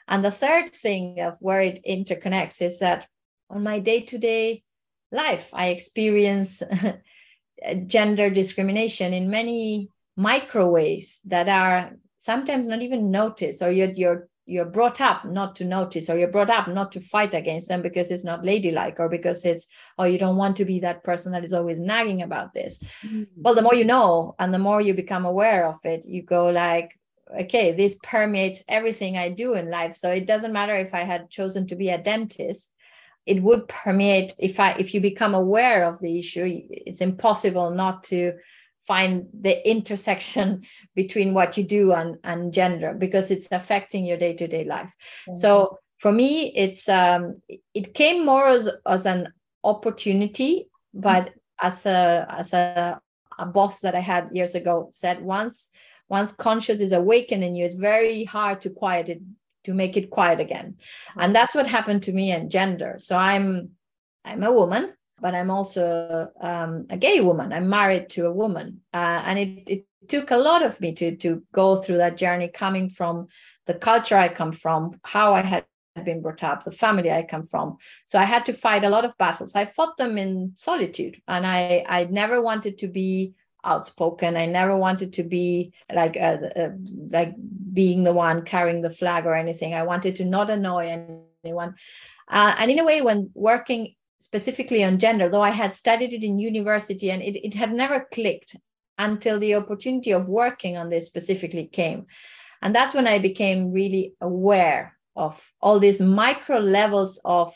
And 0.08 0.24
the 0.24 0.30
third 0.30 0.74
thing 0.74 1.20
of 1.20 1.38
where 1.40 1.60
it 1.60 1.82
interconnects 1.84 2.62
is 2.62 2.80
that 2.80 3.08
on 3.50 3.64
my 3.64 3.80
day 3.80 4.02
to 4.02 4.18
day 4.20 4.64
life, 5.12 5.50
I 5.52 5.70
experience 5.70 6.62
gender 7.88 8.30
discrimination 8.30 9.12
in 9.14 9.32
many 9.32 9.90
micro 10.16 10.70
ways 10.70 11.22
that 11.26 11.50
are 11.50 11.94
sometimes 12.18 12.68
not 12.68 12.84
even 12.84 13.10
noticed, 13.10 13.64
or 13.64 13.72
you're, 13.72 13.90
you're 13.90 14.30
you're 14.48 14.66
brought 14.66 15.02
up 15.02 15.26
not 15.26 15.56
to 15.56 15.66
notice 15.66 16.10
or 16.10 16.18
you're 16.18 16.32
brought 16.32 16.52
up 16.52 16.68
not 16.68 16.92
to 16.92 17.00
fight 17.00 17.34
against 17.34 17.68
them 17.68 17.82
because 17.82 18.12
it's 18.12 18.24
not 18.24 18.46
ladylike 18.46 19.00
or 19.00 19.10
because 19.10 19.44
it's 19.44 19.66
oh 19.98 20.04
you 20.04 20.20
don't 20.20 20.38
want 20.38 20.56
to 20.56 20.66
be 20.66 20.80
that 20.80 21.04
person 21.04 21.32
that 21.32 21.44
is 21.44 21.54
always 21.54 21.80
nagging 21.80 22.22
about 22.22 22.54
this 22.54 22.78
mm-hmm. 23.04 23.24
well 23.38 23.56
the 23.56 23.62
more 23.62 23.74
you 23.74 23.84
know 23.84 24.36
and 24.38 24.54
the 24.54 24.60
more 24.60 24.82
you 24.82 24.94
become 24.94 25.26
aware 25.26 25.68
of 25.68 25.78
it 25.84 26.06
you 26.06 26.22
go 26.22 26.50
like 26.50 26.92
okay 27.40 27.72
this 27.72 27.98
permeates 28.04 28.64
everything 28.68 29.18
i 29.18 29.30
do 29.30 29.54
in 29.54 29.70
life 29.70 29.96
so 29.96 30.12
it 30.12 30.28
doesn't 30.28 30.54
matter 30.54 30.76
if 30.76 30.94
i 30.94 31.02
had 31.02 31.30
chosen 31.30 31.68
to 31.68 31.76
be 31.76 31.90
a 31.90 32.02
dentist 32.02 32.72
it 33.26 33.42
would 33.42 33.68
permeate 33.68 34.34
if 34.38 34.60
i 34.60 34.72
if 34.74 34.94
you 34.94 35.02
become 35.02 35.34
aware 35.34 35.86
of 35.86 36.00
the 36.00 36.20
issue 36.20 36.62
it's 36.70 37.02
impossible 37.02 37.72
not 37.72 38.04
to 38.04 38.34
find 38.88 39.26
the 39.42 39.68
intersection 39.68 40.64
between 40.96 41.34
what 41.34 41.58
you 41.58 41.64
do 41.64 41.92
and, 41.92 42.18
and 42.24 42.54
gender 42.54 42.94
because 42.94 43.32
it's 43.32 43.48
affecting 43.52 44.06
your 44.06 44.18
day-to-day 44.18 44.64
life 44.64 44.94
mm-hmm. 45.28 45.36
so 45.36 45.80
for 46.00 46.12
me 46.12 46.54
it's 46.56 46.88
um 46.90 47.42
it 47.74 47.94
came 47.94 48.26
more 48.26 48.48
as, 48.48 48.70
as 48.86 49.06
an 49.06 49.34
opportunity 49.64 50.70
but 50.94 51.26
mm-hmm. 51.26 51.68
as 51.68 51.86
a 51.88 52.28
as 52.30 52.54
a, 52.54 53.02
a 53.40 53.46
boss 53.48 53.80
that 53.80 53.96
i 53.96 54.00
had 54.00 54.30
years 54.32 54.54
ago 54.54 54.88
said 54.92 55.22
once 55.22 55.70
once 56.10 56.32
conscious 56.32 56.80
is 56.80 56.92
awakened 56.92 57.44
in 57.44 57.56
you 57.56 57.66
it's 57.66 57.76
very 57.76 58.24
hard 58.24 58.62
to 58.62 58.70
quiet 58.70 59.10
it 59.10 59.22
to 59.64 59.74
make 59.74 59.98
it 59.98 60.12
quiet 60.12 60.40
again 60.40 60.76
and 61.18 61.36
that's 61.36 61.56
what 61.56 61.66
happened 61.66 62.04
to 62.04 62.14
me 62.14 62.32
and 62.32 62.52
gender 62.52 62.96
so 63.00 63.18
i'm 63.18 63.72
I'm 64.26 64.44
a 64.44 64.52
woman, 64.52 64.94
but 65.22 65.36
I'm 65.36 65.52
also 65.52 66.30
um, 66.42 66.88
a 66.90 66.98
gay 66.98 67.22
woman. 67.22 67.54
I'm 67.54 67.70
married 67.70 68.10
to 68.12 68.26
a 68.26 68.34
woman. 68.34 68.82
Uh, 68.94 69.22
and 69.26 69.40
it, 69.40 69.70
it 69.70 69.86
took 70.10 70.32
a 70.32 70.38
lot 70.38 70.64
of 70.64 70.82
me 70.82 70.94
to, 70.96 71.16
to 71.18 71.44
go 71.54 71.78
through 71.78 71.98
that 71.98 72.18
journey 72.18 72.48
coming 72.48 72.90
from 72.90 73.28
the 73.68 73.76
culture 73.76 74.18
I 74.18 74.30
come 74.30 74.52
from, 74.52 75.00
how 75.04 75.34
I 75.34 75.42
had 75.42 75.66
been 76.04 76.22
brought 76.22 76.44
up, 76.44 76.64
the 76.64 76.72
family 76.72 77.12
I 77.12 77.24
come 77.24 77.44
from. 77.44 77.78
So 78.06 78.20
I 78.20 78.26
had 78.26 78.46
to 78.48 78.54
fight 78.54 78.84
a 78.84 78.90
lot 78.90 79.06
of 79.06 79.18
battles. 79.18 79.56
I 79.56 79.66
fought 79.66 79.96
them 79.98 80.18
in 80.18 80.54
solitude, 80.58 81.22
and 81.28 81.48
I 81.48 81.86
I 81.88 82.04
never 82.06 82.42
wanted 82.42 82.80
to 82.80 82.88
be 82.88 83.34
outspoken. 83.66 84.38
I 84.38 84.46
never 84.46 84.78
wanted 84.78 85.14
to 85.14 85.24
be 85.24 85.74
like 85.94 86.16
uh, 86.18 86.38
uh, 86.56 86.70
like 87.10 87.34
being 87.74 88.04
the 88.04 88.14
one 88.14 88.44
carrying 88.44 88.82
the 88.82 88.90
flag 88.90 89.26
or 89.26 89.36
anything. 89.36 89.74
I 89.74 89.84
wanted 89.84 90.16
to 90.18 90.26
not 90.26 90.50
annoy 90.50 91.20
anyone. 91.44 91.76
Uh, 92.30 92.56
and 92.58 92.72
in 92.72 92.80
a 92.80 92.86
way, 92.86 93.02
when 93.02 93.32
working 93.34 93.96
specifically 94.20 94.84
on 94.84 95.00
gender, 95.00 95.30
though 95.30 95.42
I 95.42 95.52
had 95.52 95.74
studied 95.74 96.14
it 96.14 96.24
in 96.24 96.40
university 96.40 97.12
and 97.12 97.22
it, 97.22 97.36
it 97.46 97.54
had 97.54 97.74
never 97.74 98.08
clicked 98.12 98.56
until 98.98 99.40
the 99.40 99.56
opportunity 99.56 100.12
of 100.12 100.28
working 100.28 100.78
on 100.78 100.90
this 100.90 101.06
specifically 101.06 101.68
came. 101.68 102.06
And 102.62 102.74
that's 102.74 102.96
when 102.96 103.08
I 103.08 103.20
became 103.20 103.72
really 103.72 104.14
aware 104.22 104.98
of 105.16 105.40
all 105.62 105.80
these 105.80 106.02
micro 106.02 106.60
levels 106.60 107.20
of 107.24 107.54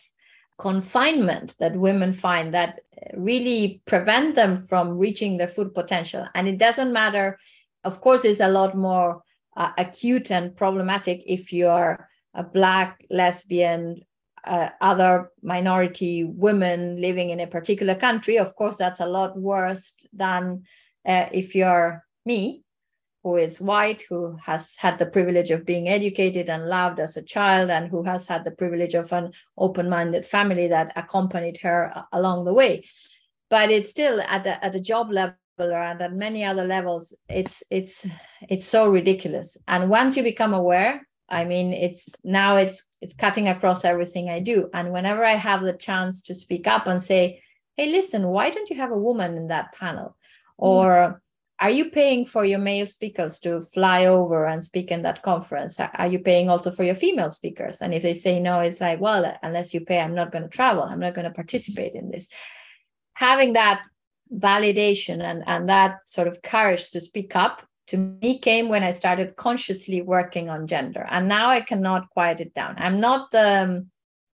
confinement 0.60 1.56
that 1.60 1.76
women 1.76 2.14
find 2.14 2.54
that 2.54 2.82
really 3.16 3.82
prevent 3.86 4.36
them 4.36 4.66
from 4.68 4.98
reaching 4.98 5.38
their 5.38 5.48
full 5.48 5.70
potential. 5.70 6.28
And 6.36 6.48
it 6.48 6.58
doesn't 6.58 6.94
matter, 6.94 7.38
of 7.84 8.02
course, 8.02 8.26
it's 8.26 8.40
a 8.40 8.48
lot 8.50 8.76
more 8.76 9.22
uh, 9.58 9.72
acute 9.78 10.32
and 10.32 10.56
problematic 10.56 11.24
if 11.26 11.52
you're 11.54 12.08
a 12.34 12.44
Black, 12.44 13.06
lesbian, 13.10 14.02
uh, 14.46 14.70
other 14.82 15.32
minority 15.42 16.24
women 16.24 17.02
living 17.02 17.30
in 17.30 17.40
a 17.40 17.48
particular 17.48 17.96
country. 17.96 18.38
Of 18.38 18.56
course, 18.56 18.78
that's 18.78 19.00
a 19.00 19.06
lot 19.06 19.38
worse 19.38 19.94
than 20.14 20.64
uh, 21.06 21.26
if 21.32 21.56
you're 21.56 22.04
me 22.26 22.64
who 23.24 23.36
is 23.36 23.60
white, 23.60 24.04
who 24.04 24.38
has 24.46 24.76
had 24.76 24.98
the 24.98 25.06
privilege 25.06 25.52
of 25.52 25.66
being 25.66 25.90
educated 25.90 26.50
and 26.50 26.70
loved 26.70 27.00
as 27.00 27.18
a 27.18 27.22
child, 27.22 27.70
and 27.70 27.90
who 27.90 28.04
has 28.04 28.26
had 28.26 28.44
the 28.44 28.52
privilege 28.52 28.94
of 28.94 29.12
an 29.12 29.32
open 29.58 29.90
minded 29.90 30.26
family 30.26 30.68
that 30.68 30.94
accompanied 30.96 31.58
her 31.58 31.94
along 32.14 32.46
the 32.46 32.54
way. 32.54 32.86
But 33.50 33.72
it's 33.72 33.90
still 33.90 34.22
at 34.22 34.44
the, 34.44 34.64
at 34.64 34.74
the 34.74 34.80
job 34.80 35.12
level 35.12 35.36
and 35.60 36.02
at 36.02 36.14
many 36.14 36.46
other 36.46 36.64
levels, 36.64 37.14
it's 37.28 37.62
it's 37.70 38.06
it's 38.50 38.66
so 38.66 38.90
ridiculous. 38.90 39.58
And 39.68 39.90
once 39.90 40.16
you 40.16 40.24
become 40.24 40.54
aware, 40.54 41.06
I 41.28 41.44
mean, 41.44 41.74
it's 41.74 42.08
now 42.24 42.56
it's 42.56 42.82
it's 43.02 43.14
cutting 43.14 43.50
across 43.50 43.84
everything 43.84 44.30
I 44.30 44.40
do. 44.40 44.70
And 44.74 44.94
whenever 44.94 45.26
I 45.26 45.36
have 45.36 45.62
the 45.62 45.74
chance 45.74 46.22
to 46.24 46.34
speak 46.34 46.68
up 46.68 46.88
and 46.88 47.02
say, 47.02 47.42
"Hey, 47.76 47.88
listen, 47.88 48.28
why 48.28 48.50
don't 48.50 48.70
you 48.70 48.78
have 48.78 48.92
a 48.92 48.98
woman 48.98 49.36
in 49.36 49.48
that 49.48 49.74
panel?" 49.74 50.16
Mm. 50.60 50.68
or 50.68 51.22
are 51.62 51.70
you 51.70 51.92
paying 51.92 52.26
for 52.26 52.46
your 52.46 52.60
male 52.60 52.86
speakers 52.86 53.40
to 53.42 53.62
fly 53.74 54.06
over 54.06 54.46
and 54.46 54.64
speak 54.64 54.92
in 54.92 55.02
that 55.02 55.24
conference? 55.24 55.78
Are 55.80 56.08
you 56.08 56.20
paying 56.20 56.50
also 56.50 56.72
for 56.72 56.84
your 56.84 56.96
female 56.96 57.30
speakers? 57.30 57.82
And 57.82 57.94
if 57.94 58.02
they 58.02 58.14
say 58.14 58.40
no 58.40 58.60
it's 58.60 58.80
like 58.80 59.02
well 59.02 59.38
unless 59.44 59.74
you 59.74 59.82
pay 59.82 60.00
i'm 60.00 60.16
not 60.16 60.32
going 60.32 60.44
to 60.44 60.50
travel. 60.50 60.84
I'm 60.84 61.00
not 61.00 61.16
going 61.16 61.28
to 61.28 61.34
participate 61.34 61.96
in 61.96 62.12
this. 62.12 62.30
Having 63.14 63.54
that 63.54 63.82
validation 64.34 65.22
and, 65.22 65.44
and 65.48 65.68
that 65.68 66.08
sort 66.08 66.28
of 66.28 66.42
courage 66.42 66.92
to 66.92 67.02
speak 67.02 67.36
up 67.36 67.66
to 67.88 67.98
me 67.98 68.40
came 68.40 68.70
when 68.70 68.84
i 68.84 68.92
started 68.92 69.36
consciously 69.36 70.02
working 70.02 70.50
on 70.50 70.68
gender. 70.68 71.06
And 71.10 71.28
now 71.28 71.50
i 71.50 71.60
cannot 71.60 72.10
quiet 72.12 72.40
it 72.40 72.54
down. 72.54 72.76
I'm 72.78 73.02
not 73.02 73.32
the 73.32 73.64
um, 73.64 73.92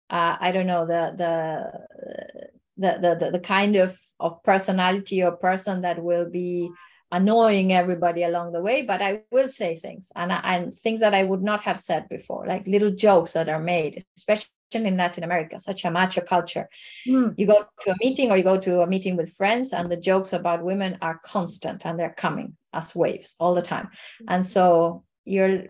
uh, 0.09 0.37
i 0.39 0.51
don't 0.51 0.67
know 0.67 0.87
the 0.87 1.13
the 1.17 2.89
the 2.99 3.15
the, 3.19 3.31
the 3.31 3.39
kind 3.39 3.75
of 3.75 3.95
of 4.19 4.41
personality 4.43 5.21
or 5.23 5.33
person 5.33 5.81
that 5.81 6.01
will 6.01 6.27
be 6.27 6.71
annoying 7.11 7.73
everybody 7.73 8.23
along 8.23 8.53
the 8.53 8.61
way, 8.61 8.85
but 8.85 9.01
I 9.01 9.21
will 9.31 9.49
say 9.49 9.75
things 9.75 10.11
and, 10.15 10.31
and 10.31 10.73
things 10.73 11.01
that 11.01 11.13
I 11.13 11.23
would 11.23 11.43
not 11.43 11.61
have 11.63 11.79
said 11.79 12.07
before, 12.09 12.45
like 12.47 12.65
little 12.67 12.91
jokes 12.91 13.33
that 13.33 13.49
are 13.49 13.59
made, 13.59 14.05
especially 14.17 14.49
in 14.73 14.95
Latin 14.97 15.23
America, 15.23 15.59
such 15.59 15.83
a 15.83 15.91
macho 15.91 16.21
culture. 16.21 16.69
Mm. 17.05 17.35
You 17.37 17.45
go 17.45 17.65
to 17.81 17.91
a 17.91 17.95
meeting 17.99 18.31
or 18.31 18.37
you 18.37 18.43
go 18.43 18.57
to 18.59 18.81
a 18.81 18.87
meeting 18.87 19.17
with 19.17 19.33
friends, 19.33 19.73
and 19.73 19.91
the 19.91 19.97
jokes 19.97 20.31
about 20.31 20.63
women 20.63 20.97
are 21.01 21.19
constant 21.25 21.85
and 21.85 21.99
they're 21.99 22.15
coming 22.17 22.55
as 22.73 22.95
waves 22.95 23.35
all 23.39 23.53
the 23.53 23.61
time. 23.61 23.89
And 24.27 24.45
so 24.45 25.03
you're, 25.25 25.65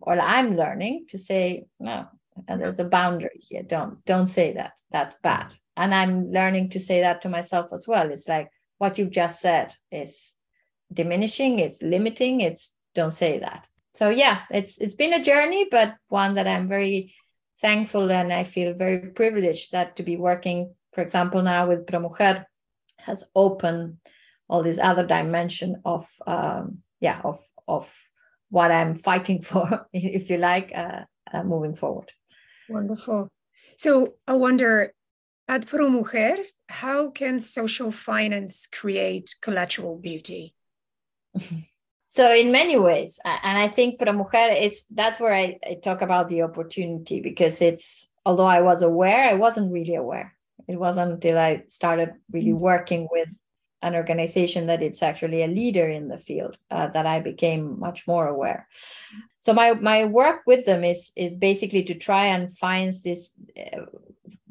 or 0.00 0.18
I'm 0.18 0.56
learning 0.56 1.06
to 1.10 1.18
say, 1.18 1.66
no, 1.78 2.06
and 2.48 2.60
there's 2.60 2.78
a 2.78 2.84
boundary 2.84 3.40
here. 3.40 3.62
Don't 3.62 4.04
don't 4.04 4.26
say 4.26 4.54
that. 4.54 4.72
That's 4.90 5.14
bad. 5.22 5.54
And 5.76 5.94
I'm 5.94 6.32
learning 6.32 6.70
to 6.70 6.80
say 6.80 7.00
that 7.00 7.22
to 7.22 7.28
myself 7.28 7.68
as 7.72 7.86
well. 7.86 8.10
It's 8.10 8.28
like 8.28 8.48
what 8.78 8.98
you've 8.98 9.10
just 9.10 9.40
said 9.40 9.74
is 9.90 10.32
diminishing, 10.92 11.58
it's 11.58 11.82
limiting, 11.82 12.40
it's 12.40 12.72
don't 12.94 13.12
say 13.12 13.38
that. 13.40 13.66
So 13.92 14.10
yeah, 14.10 14.42
it's 14.50 14.78
it's 14.78 14.94
been 14.94 15.14
a 15.14 15.22
journey, 15.22 15.66
but 15.70 15.94
one 16.08 16.34
that 16.34 16.46
I'm 16.46 16.68
very 16.68 17.14
thankful 17.60 18.12
and 18.12 18.32
I 18.32 18.44
feel 18.44 18.74
very 18.74 18.98
privileged 18.98 19.72
that 19.72 19.96
to 19.96 20.02
be 20.02 20.16
working, 20.16 20.74
for 20.92 21.00
example, 21.00 21.42
now 21.42 21.68
with 21.68 21.86
ProMujer 21.86 22.44
has 22.98 23.24
opened 23.34 23.98
all 24.48 24.62
this 24.62 24.78
other 24.80 25.06
dimension 25.06 25.80
of 25.84 26.06
um, 26.26 26.78
yeah 27.00 27.20
of 27.24 27.40
of 27.66 27.92
what 28.50 28.70
I'm 28.70 28.98
fighting 28.98 29.42
for, 29.50 29.86
if 29.92 30.30
you 30.30 30.38
like, 30.38 30.72
uh, 30.74 31.02
uh, 31.32 31.42
moving 31.42 31.74
forward. 31.74 32.12
Wonderful. 32.68 33.28
So 33.76 34.14
I 34.26 34.34
wonder 34.34 34.92
at 35.48 35.66
ProMujer, 35.66 36.38
how 36.68 37.10
can 37.10 37.38
social 37.40 37.92
finance 37.92 38.66
create 38.66 39.36
collateral 39.40 39.98
beauty? 39.98 40.55
So 42.08 42.32
in 42.32 42.50
many 42.50 42.78
ways 42.78 43.20
and 43.24 43.58
i 43.58 43.68
think 43.68 44.00
ProMujer 44.00 44.62
is 44.62 44.84
that's 44.90 45.20
where 45.20 45.34
I, 45.34 45.58
I 45.68 45.74
talk 45.82 46.00
about 46.02 46.28
the 46.28 46.42
opportunity 46.42 47.20
because 47.20 47.60
it's 47.60 48.08
although 48.24 48.46
i 48.46 48.60
was 48.60 48.80
aware 48.82 49.24
i 49.28 49.34
wasn't 49.34 49.72
really 49.72 49.96
aware 49.96 50.34
it 50.68 50.78
wasn't 50.78 51.12
until 51.12 51.36
i 51.36 51.64
started 51.68 52.14
really 52.32 52.52
mm. 52.52 52.58
working 52.58 53.08
with 53.10 53.28
an 53.82 53.94
organization 53.94 54.66
that 54.68 54.82
it's 54.82 55.02
actually 55.02 55.42
a 55.42 55.46
leader 55.48 55.88
in 55.90 56.08
the 56.08 56.18
field 56.18 56.56
uh, 56.70 56.86
that 56.86 57.06
i 57.06 57.20
became 57.20 57.78
much 57.78 58.06
more 58.06 58.28
aware 58.28 58.66
so 59.38 59.52
my 59.52 59.74
my 59.74 60.06
work 60.06 60.40
with 60.46 60.64
them 60.64 60.84
is 60.84 61.12
is 61.16 61.34
basically 61.34 61.84
to 61.84 61.94
try 61.94 62.26
and 62.26 62.56
find 62.56 62.94
this 63.04 63.32
uh, 63.58 63.84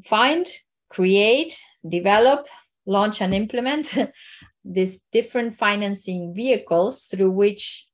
find 0.03 0.45
create 0.89 1.57
develop 1.87 2.47
launch 2.85 3.21
and 3.21 3.33
implement 3.33 3.91
these 4.65 4.99
different 5.12 5.54
financing 5.54 6.34
vehicles 6.34 7.06
through 7.06 7.32
which 7.32 7.88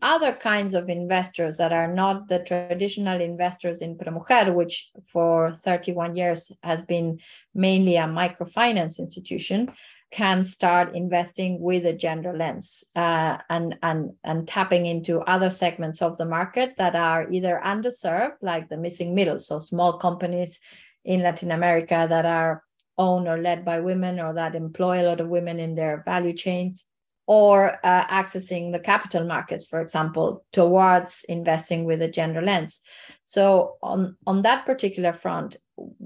other 0.00 0.32
kinds 0.34 0.74
of 0.74 0.88
investors 0.88 1.56
that 1.56 1.72
are 1.72 1.92
not 1.92 2.28
the 2.28 2.38
traditional 2.40 3.20
investors 3.20 3.78
in 3.80 3.96
ProMujer, 3.96 4.54
which 4.54 4.90
for 5.12 5.58
31 5.64 6.14
years 6.14 6.52
has 6.62 6.82
been 6.82 7.18
mainly 7.54 7.96
a 7.96 8.02
microfinance 8.02 8.98
institution, 8.98 9.72
can 10.10 10.44
start 10.44 10.94
investing 10.94 11.58
with 11.58 11.86
a 11.86 11.92
gender 11.92 12.36
lens 12.36 12.84
uh, 12.94 13.38
and, 13.50 13.76
and, 13.82 14.12
and 14.22 14.46
tapping 14.46 14.86
into 14.86 15.20
other 15.20 15.50
segments 15.50 16.02
of 16.02 16.16
the 16.18 16.24
market 16.24 16.74
that 16.76 16.94
are 16.94 17.28
either 17.32 17.60
underserved, 17.64 18.36
like 18.40 18.68
the 18.68 18.76
missing 18.76 19.14
middle, 19.14 19.40
so 19.40 19.58
small 19.58 19.98
companies 19.98 20.60
in 21.04 21.20
Latin 21.20 21.50
America 21.50 22.06
that 22.08 22.26
are 22.26 22.62
owned 22.98 23.28
or 23.28 23.38
led 23.38 23.64
by 23.64 23.80
women 23.80 24.20
or 24.20 24.34
that 24.34 24.54
employ 24.54 25.02
a 25.02 25.06
lot 25.08 25.20
of 25.20 25.28
women 25.28 25.58
in 25.58 25.74
their 25.74 26.02
value 26.04 26.32
chains 26.32 26.84
or 27.26 27.78
uh, 27.84 28.06
accessing 28.06 28.70
the 28.72 28.78
capital 28.78 29.24
markets 29.24 29.66
for 29.66 29.80
example 29.80 30.44
towards 30.52 31.24
investing 31.28 31.84
with 31.84 32.02
a 32.02 32.08
gender 32.08 32.42
lens 32.42 32.80
so 33.24 33.76
on 33.82 34.16
on 34.26 34.42
that 34.42 34.66
particular 34.66 35.12
front 35.12 35.56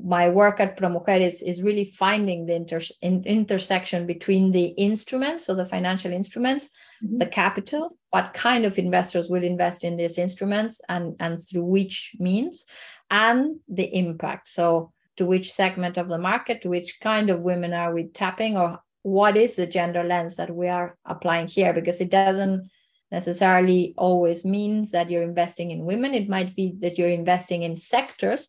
my 0.03 0.31
work 0.31 0.61
at 0.61 0.79
promujeres 0.79 1.27
is, 1.27 1.43
is 1.43 1.63
really 1.63 1.85
finding 1.85 2.47
the 2.47 2.55
inter, 2.55 2.81
in, 3.03 3.23
intersection 3.25 4.07
between 4.07 4.53
the 4.53 4.67
instruments 4.67 5.45
so 5.45 5.55
the 5.55 5.67
financial 5.67 6.13
instruments 6.13 6.69
mm-hmm. 7.05 7.19
the 7.19 7.27
capital 7.27 7.97
what 8.11 8.33
kind 8.33 8.65
of 8.65 8.79
investors 8.79 9.29
will 9.29 9.43
invest 9.43 9.85
in 9.85 9.97
these 9.97 10.19
instruments 10.19 10.81
and 10.89 11.17
and 11.21 11.39
through 11.45 11.65
which 11.65 12.15
means 12.19 12.65
and 13.11 13.59
the 13.69 13.85
impact 13.97 14.47
so 14.47 14.93
to 15.19 15.27
which 15.27 15.53
segment 15.53 15.97
of 15.99 16.09
the 16.09 16.19
market, 16.19 16.63
to 16.63 16.69
which 16.71 16.99
kind 17.01 17.29
of 17.31 17.41
women 17.41 17.73
are 17.73 17.93
we 17.93 18.09
tapping, 18.09 18.57
or 18.57 18.81
what 19.03 19.37
is 19.37 19.57
the 19.57 19.67
gender 19.67 20.03
lens 20.03 20.37
that 20.37 20.55
we 20.55 20.69
are 20.69 20.97
applying 21.05 21.47
here? 21.47 21.73
Because 21.73 22.01
it 22.01 22.11
doesn't 22.11 22.71
necessarily 23.13 23.95
always 23.97 24.45
means 24.45 24.91
that 24.91 25.11
you're 25.11 25.23
investing 25.23 25.71
in 25.71 25.85
women. 25.85 26.15
It 26.15 26.29
might 26.29 26.55
be 26.55 26.75
that 26.81 26.99
you're 26.99 27.09
investing 27.09 27.63
in 27.63 27.77
sectors 27.77 28.49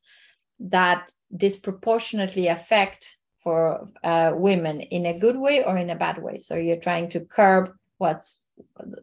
that 0.60 1.12
disproportionately 1.36 2.47
affect 2.47 3.17
for 3.43 3.88
uh, 4.03 4.32
women 4.36 4.82
in 4.82 5.05
a 5.05 5.17
good 5.17 5.38
way 5.38 5.63
or 5.63 5.77
in 5.77 5.89
a 5.89 5.95
bad 5.95 6.21
way. 6.21 6.39
So 6.39 6.55
you're 6.55 6.75
trying 6.75 7.10
to 7.12 7.21
curb 7.21 7.71
what's 7.97 8.43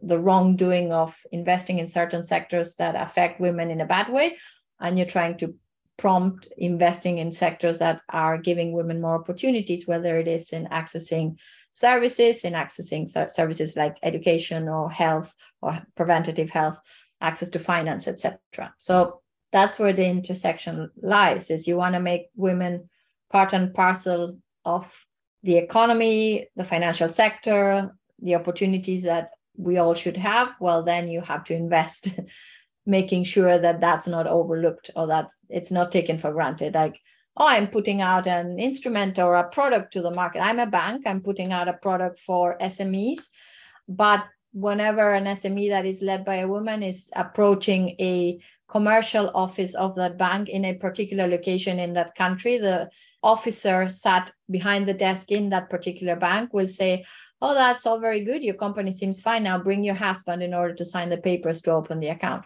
the 0.03 0.19
wrongdoing 0.19 0.91
of 0.91 1.17
investing 1.31 1.79
in 1.79 1.87
certain 1.87 2.23
sectors 2.23 2.75
that 2.75 2.95
affect 2.95 3.39
women 3.39 3.71
in 3.71 3.81
a 3.81 3.85
bad 3.85 4.11
way, 4.11 4.37
and 4.79 4.97
you're 4.97 5.07
trying 5.07 5.37
to 5.39 5.55
prompt 5.97 6.47
investing 6.57 7.17
in 7.17 7.31
sectors 7.31 7.79
that 7.79 8.01
are 8.09 8.37
giving 8.37 8.71
women 8.71 9.01
more 9.01 9.15
opportunities, 9.15 9.87
whether 9.87 10.17
it 10.17 10.27
is 10.27 10.53
in 10.53 10.65
accessing 10.67 11.35
services, 11.71 12.43
in 12.43 12.53
accessing 12.53 13.31
services 13.31 13.75
like 13.75 13.97
education 14.03 14.67
or 14.67 14.89
health 14.89 15.33
or 15.61 15.79
preventative 15.95 16.49
health, 16.49 16.79
access 17.21 17.49
to 17.49 17.59
finance, 17.59 18.07
etc. 18.07 18.39
So 18.77 19.21
that's 19.51 19.79
where 19.79 19.93
the 19.93 20.05
intersection 20.05 20.91
lies 21.01 21.49
is 21.49 21.67
you 21.67 21.77
want 21.77 21.93
to 21.93 21.99
make 21.99 22.27
women 22.35 22.89
part 23.31 23.53
and 23.53 23.73
parcel 23.73 24.37
of 24.65 24.91
the 25.43 25.57
economy, 25.57 26.47
the 26.55 26.63
financial 26.63 27.09
sector, 27.09 27.95
the 28.21 28.35
opportunities 28.35 29.03
that 29.03 29.31
we 29.55 29.77
all 29.77 29.95
should 29.95 30.17
have, 30.17 30.49
well, 30.59 30.83
then 30.83 31.07
you 31.07 31.21
have 31.21 31.43
to 31.45 31.53
invest, 31.53 32.09
making 32.87 33.25
sure 33.25 33.59
that 33.59 33.81
that's 33.81 34.07
not 34.07 34.25
overlooked 34.25 34.89
or 34.95 35.07
that 35.07 35.29
it's 35.49 35.71
not 35.71 35.91
taken 35.91 36.17
for 36.17 36.31
granted. 36.31 36.73
Like, 36.73 36.95
oh, 37.35 37.45
I'm 37.45 37.67
putting 37.67 38.01
out 38.01 38.27
an 38.27 38.57
instrument 38.57 39.19
or 39.19 39.35
a 39.35 39.49
product 39.49 39.93
to 39.93 40.01
the 40.01 40.13
market. 40.13 40.39
I'm 40.39 40.59
a 40.59 40.65
bank, 40.65 41.03
I'm 41.05 41.21
putting 41.21 41.51
out 41.51 41.67
a 41.67 41.73
product 41.73 42.19
for 42.19 42.57
SMEs. 42.59 43.27
But 43.89 44.25
whenever 44.53 45.13
an 45.13 45.25
SME 45.25 45.69
that 45.69 45.85
is 45.85 46.01
led 46.01 46.23
by 46.23 46.37
a 46.37 46.47
woman 46.47 46.81
is 46.81 47.11
approaching 47.15 47.89
a 47.99 48.39
commercial 48.69 49.31
office 49.35 49.75
of 49.75 49.95
that 49.95 50.17
bank 50.17 50.49
in 50.49 50.65
a 50.65 50.73
particular 50.73 51.27
location 51.27 51.79
in 51.79 51.93
that 51.93 52.15
country, 52.15 52.57
the 52.57 52.89
officer 53.21 53.89
sat 53.89 54.31
behind 54.49 54.85
the 54.85 54.93
desk 54.93 55.31
in 55.31 55.49
that 55.49 55.69
particular 55.69 56.15
bank 56.15 56.53
will 56.53 56.67
say, 56.67 57.05
Oh, 57.41 57.53
that's 57.53 57.85
all 57.85 57.99
very 57.99 58.23
good. 58.23 58.43
Your 58.43 58.55
company 58.55 58.91
seems 58.91 59.21
fine. 59.21 59.43
Now 59.43 59.61
bring 59.61 59.83
your 59.83 59.93
husband 59.93 60.41
in 60.41 60.55
order 60.55 60.73
to 60.73 60.85
sign 60.85 61.09
the 61.09 61.17
papers 61.17 61.61
to 61.61 61.71
open 61.71 61.99
the 61.99 62.07
account. 62.07 62.45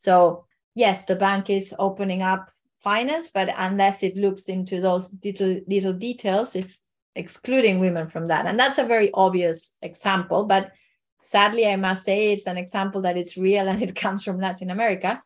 So, 0.00 0.46
yes, 0.74 1.04
the 1.04 1.14
bank 1.14 1.50
is 1.50 1.74
opening 1.78 2.22
up 2.22 2.50
finance, 2.78 3.28
but 3.28 3.50
unless 3.54 4.02
it 4.02 4.16
looks 4.16 4.46
into 4.46 4.80
those 4.80 5.10
little, 5.22 5.60
little 5.68 5.92
details, 5.92 6.56
it's 6.56 6.84
excluding 7.14 7.80
women 7.80 8.08
from 8.08 8.24
that. 8.26 8.46
And 8.46 8.58
that's 8.58 8.78
a 8.78 8.86
very 8.86 9.10
obvious 9.12 9.76
example. 9.82 10.44
But 10.44 10.72
sadly, 11.20 11.66
I 11.66 11.76
must 11.76 12.06
say 12.06 12.32
it's 12.32 12.46
an 12.46 12.56
example 12.56 13.02
that 13.02 13.18
it's 13.18 13.36
real 13.36 13.68
and 13.68 13.82
it 13.82 13.94
comes 14.04 14.24
from 14.24 14.40
Latin 14.40 14.70
America. 14.70 15.22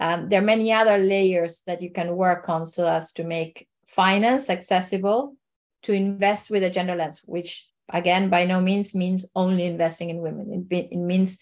Um, 0.00 0.30
there 0.30 0.40
are 0.40 0.50
many 0.54 0.72
other 0.72 0.96
layers 0.96 1.62
that 1.66 1.82
you 1.82 1.90
can 1.90 2.16
work 2.16 2.48
on 2.48 2.64
so 2.64 2.88
as 2.88 3.12
to 3.12 3.24
make 3.24 3.68
finance 3.86 4.48
accessible 4.48 5.36
to 5.82 5.92
invest 5.92 6.48
with 6.48 6.64
a 6.64 6.70
gender 6.70 6.96
lens, 6.96 7.20
which 7.26 7.68
again, 7.92 8.30
by 8.30 8.46
no 8.46 8.62
means 8.62 8.94
means 8.94 9.26
only 9.34 9.64
investing 9.64 10.08
in 10.08 10.22
women. 10.22 10.66
It, 10.70 10.88
it 10.90 10.96
means 10.96 11.36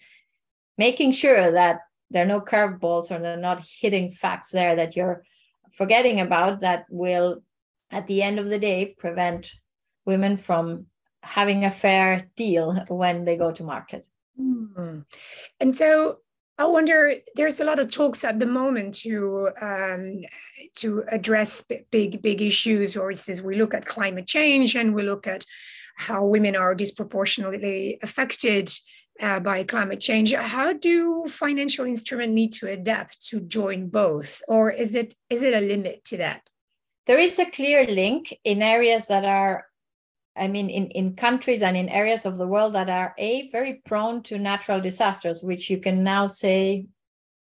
making 0.77 1.13
sure 1.13 1.49
that 1.49 1.79
there 2.13 2.23
are 2.23 2.27
no 2.27 2.39
curveballs 2.39 3.11
or 3.11 3.19
they're 3.19 3.37
not 3.37 3.63
hitting 3.81 4.11
facts 4.11 4.51
there 4.51 4.75
that 4.75 4.95
you're 4.95 5.23
forgetting 5.73 6.21
about 6.21 6.61
that 6.61 6.85
will, 6.89 7.43
at 7.91 8.07
the 8.07 8.21
end 8.21 8.39
of 8.39 8.47
the 8.47 8.59
day, 8.59 8.95
prevent 8.97 9.51
women 10.05 10.37
from 10.37 10.85
having 11.21 11.65
a 11.65 11.71
fair 11.71 12.29
deal 12.35 12.79
when 12.87 13.25
they 13.25 13.35
go 13.35 13.51
to 13.51 13.63
market. 13.63 14.05
Mm-hmm. 14.39 14.99
And 15.59 15.75
so 15.75 16.19
I 16.57 16.65
wonder. 16.65 17.15
There's 17.35 17.59
a 17.59 17.65
lot 17.65 17.79
of 17.79 17.91
talks 17.91 18.23
at 18.23 18.39
the 18.39 18.45
moment 18.45 18.95
to 18.99 19.49
um, 19.59 20.21
to 20.77 21.03
address 21.11 21.63
big 21.91 22.21
big 22.21 22.41
issues. 22.41 22.93
For 22.93 23.09
instance, 23.09 23.41
we 23.41 23.55
look 23.55 23.73
at 23.73 23.87
climate 23.87 24.27
change 24.27 24.75
and 24.75 24.93
we 24.93 25.01
look 25.01 25.25
at 25.25 25.45
how 25.95 26.25
women 26.25 26.55
are 26.55 26.75
disproportionately 26.75 27.97
affected 28.03 28.71
uh, 29.21 29.39
by 29.39 29.63
climate 29.63 29.99
change. 29.99 30.33
How 30.33 30.73
do 30.73 31.27
financial 31.27 31.85
instruments 31.85 32.33
need 32.33 32.53
to 32.53 32.69
adapt 32.69 33.25
to 33.27 33.41
join 33.41 33.89
both, 33.89 34.41
or 34.47 34.71
is 34.71 34.95
it 34.95 35.13
is 35.29 35.43
it 35.43 35.53
a 35.53 35.65
limit 35.65 36.03
to 36.05 36.17
that? 36.17 36.41
There 37.05 37.19
is 37.19 37.37
a 37.39 37.45
clear 37.45 37.85
link 37.85 38.33
in 38.43 38.61
areas 38.61 39.07
that 39.07 39.25
are 39.25 39.65
I 40.35 40.47
mean, 40.47 40.69
in, 40.69 40.87
in 40.87 41.15
countries 41.15 41.61
and 41.61 41.77
in 41.77 41.89
areas 41.89 42.25
of 42.25 42.37
the 42.37 42.47
world 42.47 42.73
that 42.73 42.89
are 42.89 43.13
A, 43.17 43.49
very 43.51 43.81
prone 43.85 44.23
to 44.23 44.39
natural 44.39 44.81
disasters, 44.81 45.43
which 45.43 45.69
you 45.69 45.77
can 45.77 46.03
now 46.03 46.27
say, 46.27 46.87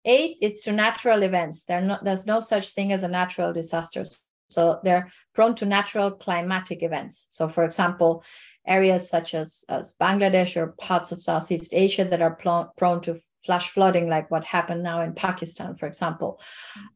A, 0.06 0.38
it's 0.42 0.62
to 0.64 0.72
natural 0.72 1.24
events. 1.24 1.66
Not, 1.68 2.04
there's 2.06 2.26
no 2.26 2.40
such 2.40 2.70
thing 2.70 2.94
as 2.94 3.04
a 3.04 3.08
natural 3.08 3.52
disaster. 3.52 4.06
So 4.48 4.80
they're 4.84 5.12
prone 5.36 5.56
to 5.56 5.66
natural 5.66 6.12
climatic 6.12 6.82
events. 6.82 7.28
So, 7.30 7.50
for 7.50 7.66
example, 7.66 8.24
areas 8.70 9.10
such 9.10 9.34
as, 9.34 9.66
as 9.68 9.96
Bangladesh 10.00 10.56
or 10.56 10.68
parts 10.68 11.12
of 11.12 11.22
Southeast 11.22 11.70
Asia 11.74 12.06
that 12.06 12.22
are 12.22 12.36
pl- 12.36 12.72
prone 12.78 13.02
to 13.02 13.20
flash 13.46 13.70
flooding, 13.70 14.10
like 14.10 14.30
what 14.30 14.44
happened 14.44 14.84
now 14.84 15.02
in 15.02 15.14
Pakistan, 15.14 15.76
for 15.76 15.88
example, 15.88 16.40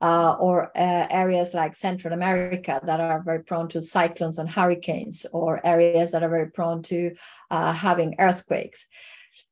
uh, 0.02 0.36
or 0.40 0.66
uh, 0.78 1.08
areas 1.10 1.54
like 1.54 1.76
Central 1.76 2.14
America 2.14 2.80
that 2.86 3.00
are 3.00 3.24
very 3.24 3.44
prone 3.44 3.68
to 3.70 3.82
cyclones 3.82 4.38
and 4.38 4.50
hurricanes, 4.50 5.26
or 5.32 5.66
areas 5.66 6.12
that 6.12 6.24
are 6.24 6.30
very 6.30 6.52
prone 6.52 6.84
to 6.84 7.16
uh, 7.50 7.74
having 7.74 8.16
earthquakes. 8.20 8.86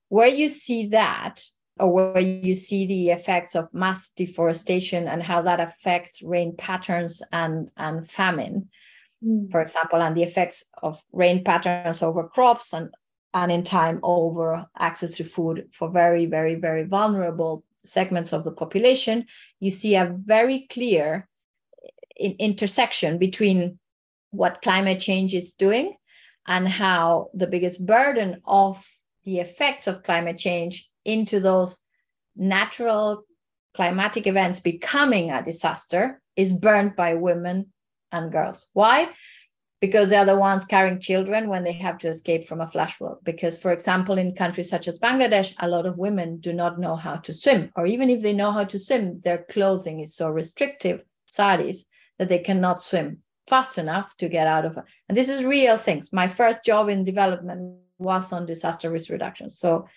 Where 0.10 0.28
you 0.28 0.50
see 0.50 0.88
that, 0.88 1.44
or 1.80 1.92
where 1.94 2.20
you 2.20 2.54
see 2.54 2.86
the 2.86 3.10
effects 3.10 3.56
of 3.56 3.74
mass 3.74 4.12
deforestation 4.16 5.08
and 5.08 5.24
how 5.24 5.42
that 5.44 5.60
affects 5.60 6.22
rain 6.22 6.56
patterns 6.58 7.24
and, 7.32 7.70
and 7.78 8.10
famine, 8.10 8.70
mm. 9.24 9.52
for 9.52 9.62
example, 9.62 10.02
and 10.02 10.16
the 10.16 10.24
effects 10.24 10.66
of 10.82 11.02
rain 11.12 11.44
patterns 11.44 12.02
over 12.02 12.28
crops 12.28 12.74
and 12.74 12.90
and 13.34 13.52
in 13.52 13.64
time 13.64 14.00
over 14.04 14.66
access 14.78 15.16
to 15.16 15.24
food 15.24 15.70
for 15.72 15.90
very, 15.90 16.26
very, 16.26 16.56
very 16.56 16.84
vulnerable 16.84 17.64
segments 17.84 18.34
of 18.34 18.44
the 18.44 18.52
population, 18.52 19.26
you 19.60 19.72
see 19.72 19.96
a 19.96 20.14
very 20.26 20.68
clear 20.70 21.28
in- 22.18 22.36
intersection 22.40 23.18
between 23.18 23.80
what 24.32 24.62
climate 24.62 25.00
change 25.00 25.34
is 25.34 25.54
doing 25.54 25.96
and 26.48 26.68
how 26.68 27.30
the 27.34 27.48
biggest 27.48 27.86
burden 27.86 28.42
of 28.46 28.86
the 29.24 29.40
effects 29.40 29.88
of 29.88 30.04
climate 30.04 30.38
change 30.38 30.90
into 31.06 31.40
those 31.40 31.80
natural 32.36 33.24
climatic 33.74 34.28
events 34.28 34.60
becoming 34.60 35.32
a 35.32 35.44
disaster 35.44 36.22
is 36.36 36.54
burned 36.54 36.96
by 36.96 37.14
women 37.14 37.72
and 38.12 38.32
girls. 38.32 38.68
Why? 38.74 39.10
because 39.82 40.10
they're 40.10 40.26
the 40.26 40.38
ones 40.38 40.64
carrying 40.64 41.00
children 41.00 41.50
when 41.50 41.64
they 41.64 41.74
have 41.74 41.98
to 41.98 42.08
escape 42.08 42.48
from 42.48 42.62
a 42.62 42.68
flash 42.68 42.98
flood. 42.98 43.18
Because, 43.24 43.58
for 43.58 43.72
example, 43.74 44.20
in 44.20 44.36
countries 44.36 44.70
such 44.70 44.88
as 44.88 45.00
Bangladesh, 45.00 45.56
a 45.60 45.68
lot 45.68 45.88
of 45.88 45.98
women 45.98 46.38
do 46.38 46.54
not 46.54 46.80
know 46.80 46.96
how 46.96 47.16
to 47.16 47.34
swim, 47.34 47.72
or 47.76 47.88
even 47.88 48.10
if 48.10 48.22
they 48.22 48.32
know 48.32 48.52
how 48.52 48.64
to 48.64 48.78
swim, 48.78 49.20
their 49.22 49.40
clothing 49.50 50.00
is 50.00 50.16
so 50.16 50.30
restrictive, 50.30 51.02
saris, 51.26 51.86
that 52.20 52.30
they 52.30 52.38
cannot 52.38 52.84
swim 52.84 53.18
fast 53.48 53.80
enough 53.80 54.16
to 54.18 54.30
get 54.30 54.46
out 54.46 54.66
of 54.66 54.78
it. 54.78 54.84
And 55.10 55.18
this 55.18 55.30
is 55.30 55.44
real 55.44 55.78
things. 55.78 56.14
My 56.14 56.28
first 56.28 56.64
job 56.64 56.88
in 56.88 57.04
development 57.04 57.80
was 57.98 58.32
on 58.32 58.46
disaster 58.46 58.92
risk 58.92 59.10
reduction. 59.10 59.50
So 59.50 59.88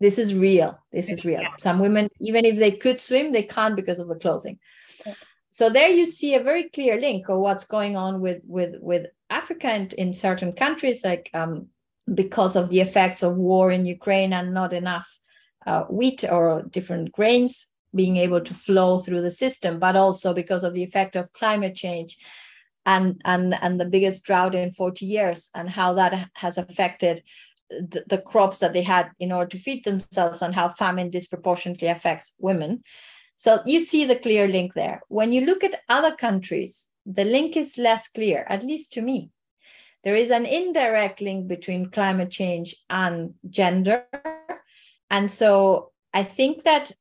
this 0.00 0.18
is 0.18 0.34
real. 0.34 0.78
This 0.90 1.10
is 1.10 1.24
real. 1.24 1.42
Some 1.58 1.80
women, 1.80 2.08
even 2.18 2.46
if 2.46 2.56
they 2.56 2.72
could 2.72 2.98
swim, 2.98 3.32
they 3.32 3.42
can't 3.42 3.76
because 3.76 3.98
of 3.98 4.08
the 4.08 4.16
clothing. 4.16 4.58
So 5.54 5.70
there 5.70 5.88
you 5.88 6.04
see 6.04 6.34
a 6.34 6.42
very 6.42 6.68
clear 6.68 7.00
link 7.00 7.28
of 7.28 7.38
what's 7.38 7.62
going 7.62 7.96
on 7.96 8.20
with 8.20 8.42
with 8.44 8.74
with 8.80 9.06
Africa 9.30 9.68
and 9.68 9.92
in 9.92 10.12
certain 10.12 10.52
countries, 10.52 11.04
like 11.04 11.30
um, 11.32 11.68
because 12.12 12.56
of 12.56 12.70
the 12.70 12.80
effects 12.80 13.22
of 13.22 13.36
war 13.36 13.70
in 13.70 13.86
Ukraine 13.86 14.32
and 14.32 14.52
not 14.52 14.72
enough 14.72 15.06
uh, 15.64 15.84
wheat 15.84 16.24
or 16.24 16.64
different 16.70 17.12
grains 17.12 17.68
being 17.94 18.16
able 18.16 18.40
to 18.40 18.52
flow 18.52 18.98
through 18.98 19.20
the 19.20 19.30
system, 19.30 19.78
but 19.78 19.94
also 19.94 20.34
because 20.34 20.64
of 20.64 20.74
the 20.74 20.82
effect 20.82 21.14
of 21.14 21.32
climate 21.34 21.76
change 21.76 22.18
and 22.84 23.22
and 23.24 23.54
and 23.62 23.78
the 23.78 23.92
biggest 23.94 24.24
drought 24.24 24.56
in 24.56 24.72
40 24.72 25.06
years 25.06 25.50
and 25.54 25.70
how 25.70 25.94
that 25.94 26.30
has 26.34 26.58
affected 26.58 27.22
the, 27.70 28.02
the 28.08 28.18
crops 28.18 28.58
that 28.58 28.72
they 28.72 28.82
had 28.82 29.12
in 29.20 29.30
order 29.30 29.50
to 29.50 29.62
feed 29.62 29.84
themselves 29.84 30.42
and 30.42 30.52
how 30.52 30.70
famine 30.70 31.10
disproportionately 31.10 31.86
affects 31.86 32.34
women 32.40 32.82
so 33.36 33.60
you 33.66 33.80
see 33.80 34.04
the 34.04 34.16
clear 34.16 34.46
link 34.46 34.74
there. 34.74 35.02
When 35.08 35.32
you 35.32 35.44
look 35.44 35.64
at 35.64 35.80
other 35.88 36.14
countries, 36.14 36.88
the 37.06 37.24
link 37.24 37.56
is 37.56 37.78
less 37.78 38.08
clear, 38.08 38.46
at 38.48 38.62
least 38.62 38.92
to 38.94 39.02
me. 39.02 39.30
There 40.04 40.14
is 40.16 40.30
an 40.30 40.46
indirect 40.46 41.20
link 41.20 41.48
between 41.48 41.90
climate 41.90 42.30
change 42.30 42.76
and 42.90 43.34
gender. 43.48 44.04
And 45.10 45.30
so 45.30 45.92
I 46.12 46.24
think 46.24 46.64
that 46.64 46.92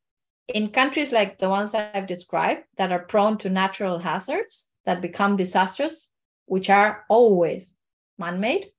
in 0.48 0.70
countries 0.70 1.12
like 1.12 1.38
the 1.38 1.50
ones 1.50 1.74
I've 1.74 2.08
described 2.08 2.64
that 2.78 2.92
are 2.92 3.00
prone 3.00 3.38
to 3.40 3.50
natural 3.50 4.00
hazards 4.00 4.70
that 4.86 5.02
become 5.02 5.38
disasters, 5.38 6.10
which 6.46 6.70
are 6.70 7.06
always 7.10 7.76
man 8.18 8.40
made, 8.40 8.72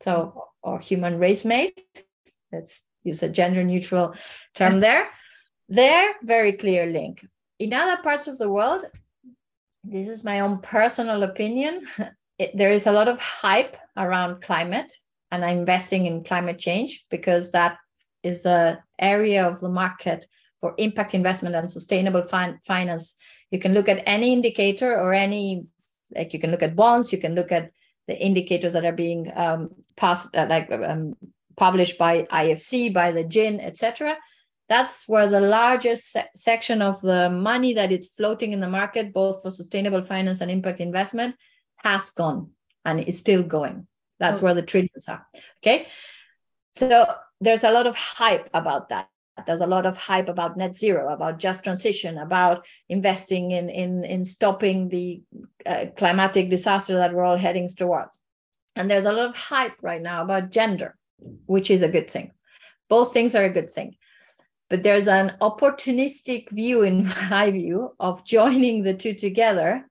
so 0.00 0.48
or 0.62 0.78
human 0.80 1.18
race 1.18 1.44
made, 1.44 1.74
let's 2.52 2.82
use 3.04 3.22
a 3.22 3.28
gender 3.28 3.62
neutral 3.62 4.14
term 4.54 4.80
there. 4.86 5.08
There, 5.68 6.14
very 6.22 6.52
clear 6.52 6.86
link. 6.86 7.26
In 7.58 7.72
other 7.72 8.00
parts 8.02 8.28
of 8.28 8.38
the 8.38 8.50
world, 8.50 8.84
this 9.82 10.08
is 10.08 10.24
my 10.24 10.40
own 10.40 10.58
personal 10.58 11.22
opinion. 11.22 11.86
It, 12.38 12.54
there 12.54 12.70
is 12.70 12.86
a 12.86 12.92
lot 12.92 13.08
of 13.08 13.18
hype 13.18 13.78
around 13.96 14.42
climate 14.42 14.92
and 15.30 15.42
investing 15.42 16.04
in 16.04 16.22
climate 16.22 16.58
change 16.58 17.06
because 17.08 17.50
that 17.52 17.78
is 18.22 18.44
an 18.44 18.76
area 18.98 19.42
of 19.48 19.58
the 19.60 19.70
market 19.70 20.26
for 20.60 20.74
impact 20.76 21.14
investment 21.14 21.54
and 21.54 21.70
sustainable 21.70 22.22
fin- 22.22 22.60
finance 22.66 23.14
You 23.50 23.58
can 23.58 23.72
look 23.72 23.88
at 23.88 24.02
any 24.04 24.34
indicator 24.34 25.00
or 25.00 25.14
any, 25.14 25.64
like 26.14 26.34
you 26.34 26.38
can 26.38 26.50
look 26.50 26.62
at 26.62 26.76
bonds, 26.76 27.10
you 27.10 27.18
can 27.18 27.34
look 27.34 27.52
at 27.52 27.70
the 28.06 28.18
indicators 28.18 28.74
that 28.74 28.84
are 28.84 28.92
being 28.92 29.32
um, 29.34 29.70
passed, 29.96 30.36
uh, 30.36 30.46
like 30.48 30.70
um, 30.70 31.16
published 31.56 31.96
by 31.96 32.24
IFC, 32.24 32.92
by 32.92 33.12
the 33.12 33.24
GIIN, 33.24 33.60
etc. 33.60 34.16
That's 34.68 35.06
where 35.06 35.28
the 35.28 35.40
largest 35.40 36.12
se- 36.12 36.30
section 36.34 36.82
of 36.82 37.00
the 37.00 37.30
money 37.30 37.74
that 37.74 37.92
is 37.92 38.08
floating 38.16 38.52
in 38.52 38.60
the 38.60 38.68
market, 38.68 39.12
both 39.12 39.42
for 39.42 39.50
sustainable 39.50 40.02
finance 40.02 40.40
and 40.40 40.50
impact 40.50 40.80
investment, 40.80 41.36
has 41.76 42.10
gone 42.10 42.50
and 42.84 43.00
is 43.00 43.18
still 43.18 43.42
going. 43.42 43.86
That's 44.18 44.40
oh. 44.40 44.44
where 44.44 44.54
the 44.54 44.62
trillions 44.62 45.08
are. 45.08 45.26
Okay. 45.62 45.86
So 46.74 47.06
there's 47.40 47.64
a 47.64 47.70
lot 47.70 47.86
of 47.86 47.94
hype 47.94 48.50
about 48.54 48.88
that. 48.88 49.08
There's 49.46 49.60
a 49.60 49.66
lot 49.66 49.84
of 49.84 49.98
hype 49.98 50.28
about 50.28 50.56
net 50.56 50.74
zero, 50.74 51.12
about 51.12 51.38
just 51.38 51.62
transition, 51.62 52.16
about 52.16 52.64
investing 52.88 53.50
in 53.50 53.68
in 53.68 54.02
in 54.04 54.24
stopping 54.24 54.88
the 54.88 55.22
uh, 55.66 55.86
climatic 55.96 56.48
disaster 56.48 56.96
that 56.96 57.12
we're 57.12 57.24
all 57.24 57.36
heading 57.36 57.68
towards. 57.68 58.22
And 58.76 58.90
there's 58.90 59.04
a 59.04 59.12
lot 59.12 59.28
of 59.28 59.36
hype 59.36 59.76
right 59.82 60.00
now 60.00 60.22
about 60.22 60.50
gender, 60.50 60.96
which 61.46 61.70
is 61.70 61.82
a 61.82 61.88
good 61.88 62.08
thing. 62.08 62.32
Both 62.88 63.12
things 63.12 63.34
are 63.34 63.44
a 63.44 63.52
good 63.52 63.68
thing. 63.68 63.96
But 64.68 64.82
there's 64.82 65.06
an 65.08 65.36
opportunistic 65.40 66.50
view, 66.50 66.82
in 66.82 67.06
my 67.30 67.50
view, 67.50 67.94
of 68.00 68.24
joining 68.24 68.82
the 68.82 68.94
two 68.94 69.14
together 69.14 69.88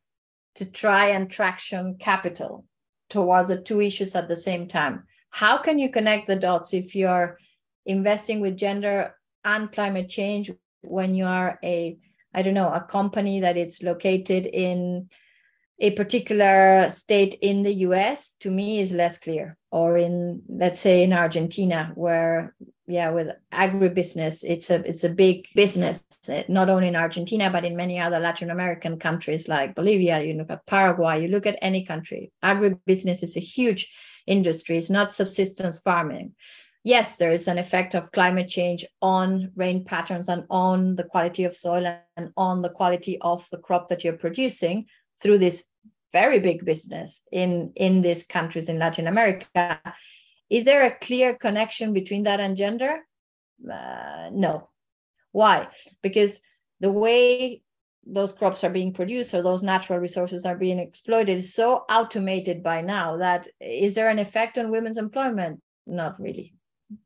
to 0.56 0.66
try 0.66 1.10
and 1.10 1.30
traction 1.30 1.96
capital 2.00 2.66
towards 3.10 3.50
the 3.50 3.62
two 3.62 3.82
issues 3.82 4.16
at 4.16 4.28
the 4.28 4.36
same 4.36 4.68
time. 4.68 5.04
How 5.30 5.58
can 5.58 5.80
you 5.80 5.90
connect 5.90 6.28
the 6.28 6.36
dots 6.36 6.74
if 6.74 6.96
you're 6.96 7.38
investing 7.86 8.40
with 8.40 8.58
gender 8.58 9.16
and 9.44 9.72
climate 9.72 10.10
change 10.10 10.52
when 10.82 11.14
you 11.14 11.26
are 11.26 11.60
a, 11.64 11.98
I 12.34 12.42
don't 12.42 12.54
know, 12.54 12.72
a 12.72 12.82
company 12.82 13.42
that 13.42 13.58
is 13.58 13.84
located 13.84 14.46
in 14.46 15.10
a 15.80 15.92
particular 15.92 16.90
state 16.90 17.38
in 17.42 17.64
the 17.64 17.74
US 17.74 18.34
to 18.40 18.50
me 18.50 18.80
is 18.80 18.92
less 18.92 19.18
clear 19.18 19.58
or 19.72 19.98
in 19.98 20.42
let's 20.48 20.80
say 20.80 21.04
in 21.04 21.12
Argentina 21.12 21.92
where 21.96 22.56
yeah 22.88 23.10
with 23.10 23.30
agribusiness 23.52 24.44
it's 24.44 24.70
a 24.70 24.76
it's 24.88 25.04
a 25.04 25.10
big 25.10 25.48
business 25.56 26.04
eh, 26.30 26.44
not 26.48 26.70
only 26.70 26.88
in 26.88 26.96
Argentina 26.96 27.50
but 27.50 27.66
in 27.66 27.76
many 27.76 28.00
other 28.00 28.20
Latin 28.20 28.52
American 28.52 29.00
countries 29.00 29.48
like 29.48 29.76
Bolivia 29.76 30.22
you 30.22 30.34
look 30.34 30.50
at 30.50 30.66
Paraguay 30.66 31.22
you 31.22 31.28
look 31.28 31.46
at 31.46 31.58
any 31.62 31.86
country 31.86 32.32
agribusiness 32.44 33.24
is 33.24 33.36
a 33.36 33.40
huge 33.40 33.92
industry 34.28 34.78
it's 34.78 34.90
not 34.90 35.12
subsistence 35.12 35.80
farming 35.80 36.34
yes 36.84 37.18
there 37.18 37.32
is 37.32 37.48
an 37.48 37.58
effect 37.58 37.96
of 37.96 38.12
climate 38.12 38.50
change 38.50 38.86
on 39.02 39.52
rain 39.56 39.84
patterns 39.84 40.30
and 40.30 40.44
on 40.50 40.96
the 40.96 41.04
quality 41.04 41.44
of 41.44 41.58
soil 41.58 41.86
and 42.18 42.32
on 42.38 42.62
the 42.62 42.70
quality 42.70 43.18
of 43.22 43.48
the 43.52 43.58
crop 43.58 43.88
that 43.88 44.04
you're 44.04 44.14
producing 44.14 44.86
through 45.22 45.38
this 45.38 45.70
very 46.16 46.40
big 46.40 46.64
business 46.64 47.24
in 47.32 47.74
in 47.76 48.02
these 48.02 48.24
countries 48.24 48.70
in 48.70 48.80
Latin 48.80 49.08
America. 49.08 49.82
Is 50.50 50.66
there 50.66 50.84
a 50.84 50.98
clear 50.98 51.36
connection 51.36 51.94
between 51.94 52.24
that 52.24 52.40
and 52.40 52.56
gender? 52.56 53.00
Uh, 53.72 54.30
no. 54.32 54.70
Why? 55.32 55.68
Because 56.02 56.40
the 56.80 56.92
way 56.92 57.62
those 58.06 58.34
crops 58.34 58.64
are 58.64 58.70
being 58.70 58.94
produced 58.94 59.34
or 59.34 59.42
those 59.42 59.64
natural 59.64 60.00
resources 60.00 60.46
are 60.46 60.56
being 60.56 60.78
exploited 60.80 61.38
is 61.38 61.54
so 61.54 61.84
automated 61.90 62.62
by 62.62 62.82
now 62.82 63.18
that 63.18 63.48
is 63.60 63.96
there 63.96 64.10
an 64.10 64.20
effect 64.20 64.58
on 64.58 64.72
women's 64.72 64.98
employment? 64.98 65.62
Not 65.88 66.20
really. 66.20 66.54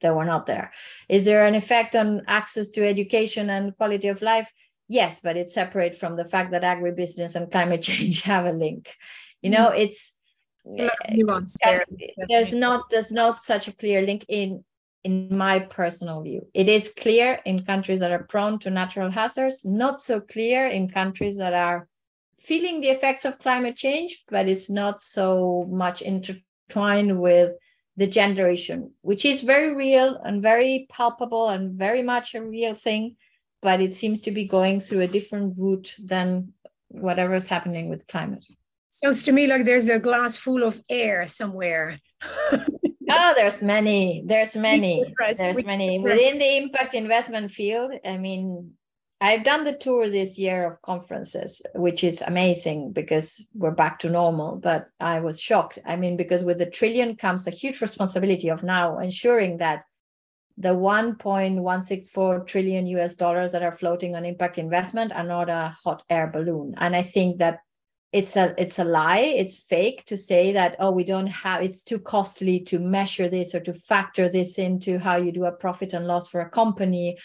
They 0.01 0.09
were 0.09 0.25
not 0.25 0.45
there. 0.45 0.73
Is 1.07 1.23
there 1.23 1.45
an 1.45 1.55
effect 1.55 1.95
on 1.95 2.23
access 2.27 2.69
to 2.71 2.85
education 2.85 3.49
and 3.49 3.75
quality 3.77 4.09
of 4.09 4.21
life? 4.21 4.51
yes 4.89 5.21
but 5.21 5.37
it's 5.37 5.53
separate 5.53 5.95
from 5.95 6.17
the 6.17 6.25
fact 6.25 6.51
that 6.51 6.63
agribusiness 6.63 7.35
and 7.35 7.49
climate 7.49 7.81
change 7.89 8.23
have 8.23 8.45
a 8.45 8.51
link 8.51 8.93
you 9.41 9.49
know 9.49 9.67
mm-hmm. 9.67 9.81
it's, 9.81 10.13
nuance 11.11 11.57
there. 11.63 11.83
there's 12.27 12.53
not 12.53 12.89
there's 12.89 13.11
not 13.11 13.35
such 13.35 13.67
a 13.67 13.73
clear 13.73 14.01
link 14.01 14.25
in 14.27 14.63
in 15.03 15.35
my 15.35 15.59
personal 15.59 16.21
view 16.21 16.45
it 16.53 16.67
is 16.67 16.93
clear 16.97 17.39
in 17.45 17.65
countries 17.65 17.99
that 17.99 18.11
are 18.11 18.23
prone 18.23 18.59
to 18.59 18.69
natural 18.69 19.09
hazards 19.09 19.63
not 19.63 20.01
so 20.01 20.19
clear 20.19 20.67
in 20.67 20.89
countries 20.89 21.37
that 21.37 21.53
are 21.53 21.87
feeling 22.39 22.81
the 22.81 22.89
effects 22.89 23.25
of 23.25 23.39
climate 23.39 23.75
change 23.75 24.23
but 24.29 24.47
it's 24.47 24.69
not 24.69 24.99
so 24.99 25.65
much 25.69 26.01
intertwined 26.01 27.19
with 27.19 27.53
the 27.95 28.49
issue 28.51 28.89
which 29.01 29.25
is 29.25 29.41
very 29.41 29.73
real 29.73 30.21
and 30.23 30.41
very 30.41 30.87
palpable 30.89 31.49
and 31.49 31.77
very 31.77 32.01
much 32.01 32.35
a 32.35 32.41
real 32.41 32.75
thing 32.75 33.15
but 33.61 33.81
it 33.81 33.95
seems 33.95 34.21
to 34.21 34.31
be 34.31 34.45
going 34.45 34.79
through 34.79 35.01
a 35.01 35.07
different 35.07 35.57
route 35.57 35.95
than 35.99 36.53
whatever 36.89 37.35
is 37.35 37.47
happening 37.47 37.89
with 37.89 38.07
climate. 38.07 38.45
Sounds 38.89 39.23
to 39.23 39.31
me 39.31 39.47
like 39.47 39.65
there's 39.65 39.89
a 39.89 39.99
glass 39.99 40.35
full 40.37 40.63
of 40.63 40.81
air 40.89 41.27
somewhere. 41.27 41.99
oh, 42.23 43.33
there's 43.35 43.61
many. 43.61 44.23
There's 44.25 44.57
many. 44.57 45.05
There's 45.37 45.65
many 45.65 45.99
within 45.99 46.39
the 46.39 46.57
impact 46.57 46.95
investment 46.95 47.51
field. 47.51 47.91
I 48.03 48.17
mean, 48.17 48.73
I've 49.21 49.43
done 49.43 49.63
the 49.63 49.77
tour 49.77 50.09
this 50.09 50.37
year 50.37 50.65
of 50.65 50.81
conferences, 50.81 51.61
which 51.75 52.03
is 52.03 52.23
amazing 52.25 52.93
because 52.93 53.45
we're 53.53 53.71
back 53.71 53.99
to 53.99 54.09
normal. 54.09 54.55
But 54.55 54.87
I 54.99 55.19
was 55.19 55.39
shocked. 55.39 55.77
I 55.85 55.95
mean, 55.95 56.17
because 56.17 56.43
with 56.43 56.57
the 56.57 56.65
trillion 56.65 57.15
comes 57.15 57.45
a 57.45 57.51
huge 57.51 57.81
responsibility 57.81 58.49
of 58.49 58.63
now 58.63 58.97
ensuring 58.97 59.57
that 59.57 59.83
the 60.57 60.75
1.164 60.75 62.45
trillion 62.47 62.87
US 62.87 63.15
dollars 63.15 63.51
that 63.51 63.63
are 63.63 63.71
floating 63.71 64.15
on 64.15 64.25
impact 64.25 64.57
investment 64.57 65.11
are 65.13 65.23
not 65.23 65.49
a 65.49 65.75
hot 65.83 66.03
air 66.09 66.27
balloon. 66.27 66.75
And 66.77 66.95
I 66.95 67.03
think 67.03 67.37
that 67.37 67.59
it's 68.11 68.35
a 68.35 68.55
it's 68.57 68.79
a 68.79 68.83
lie. 68.83 69.19
It's 69.19 69.57
fake 69.57 70.05
to 70.05 70.17
say 70.17 70.53
that 70.53 70.75
oh 70.79 70.91
we 70.91 71.03
don't 71.03 71.27
have 71.27 71.61
it's 71.61 71.83
too 71.83 71.99
costly 71.99 72.59
to 72.61 72.79
measure 72.79 73.29
this 73.29 73.53
or 73.53 73.59
to 73.61 73.73
factor 73.73 74.29
this 74.29 74.57
into 74.57 74.97
how 74.97 75.17
you 75.17 75.31
do 75.31 75.45
a 75.45 75.51
profit 75.51 75.93
and 75.93 76.07
loss 76.07 76.27
for 76.27 76.41
a 76.41 76.49
company. 76.49 77.17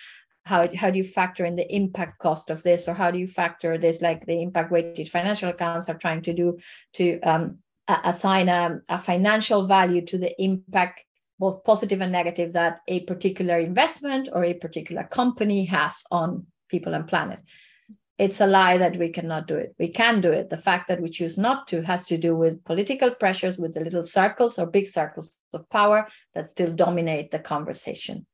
How, 0.47 0.69
how 0.77 0.91
do 0.91 0.99
you 0.99 1.05
factor 1.05 1.47
in 1.47 1.57
the 1.57 1.75
impact 1.75 2.19
cost 2.19 2.51
of 2.51 2.63
this? 2.63 2.87
Or 2.87 2.93
how 2.93 3.11
do 3.11 3.19
you 3.19 3.27
factor 3.27 3.79
this 3.79 4.03
like 4.03 4.27
the 4.27 4.43
impact 4.43 4.71
weighted 4.71 5.09
financial 5.09 5.49
accounts 5.49 5.89
are 5.89 5.97
trying 5.97 6.21
to 6.23 6.35
do 6.35 6.59
to 6.95 7.19
um, 7.23 7.61
assign 7.89 8.51
a, 8.51 8.81
a 8.91 9.01
financial 9.01 9.67
value 9.67 10.05
to 10.05 10.19
the 10.19 10.43
impact 10.43 11.01
both 11.39 11.65
positive 11.65 12.03
and 12.03 12.13
negative 12.13 12.53
that 12.53 12.81
a 12.89 13.01
particular 13.05 13.59
investment 13.59 14.29
or 14.33 14.45
a 14.45 14.55
particular 14.55 15.05
company 15.05 15.65
has 15.65 16.03
on 16.11 16.47
people 16.69 16.95
and 16.95 17.09
planet. 17.09 17.41
It's 18.17 18.41
a 18.41 18.47
lie 18.47 18.79
that 18.79 18.97
we 18.97 19.09
cannot 19.09 19.49
do 19.49 19.57
it. 19.57 19.75
We 19.79 19.89
can 19.89 20.21
do 20.21 20.31
it. 20.31 20.49
The 20.49 20.57
fact 20.57 20.89
that 20.89 21.03
we 21.03 21.11
choose 21.11 21.37
not 21.37 21.67
to 21.69 21.83
has 21.83 22.07
to 22.07 22.17
do 22.17 22.37
with 22.37 22.65
political 22.65 23.11
pressures, 23.11 23.59
with 23.59 23.75
the 23.75 23.81
little 23.81 24.05
circles 24.05 24.59
or 24.59 24.67
big 24.67 24.87
circles 24.87 25.37
of 25.53 25.69
power 25.69 26.07
that 26.35 26.49
still 26.49 26.73
dominate 26.73 27.33
the 27.33 27.41
conversation. 27.41 28.27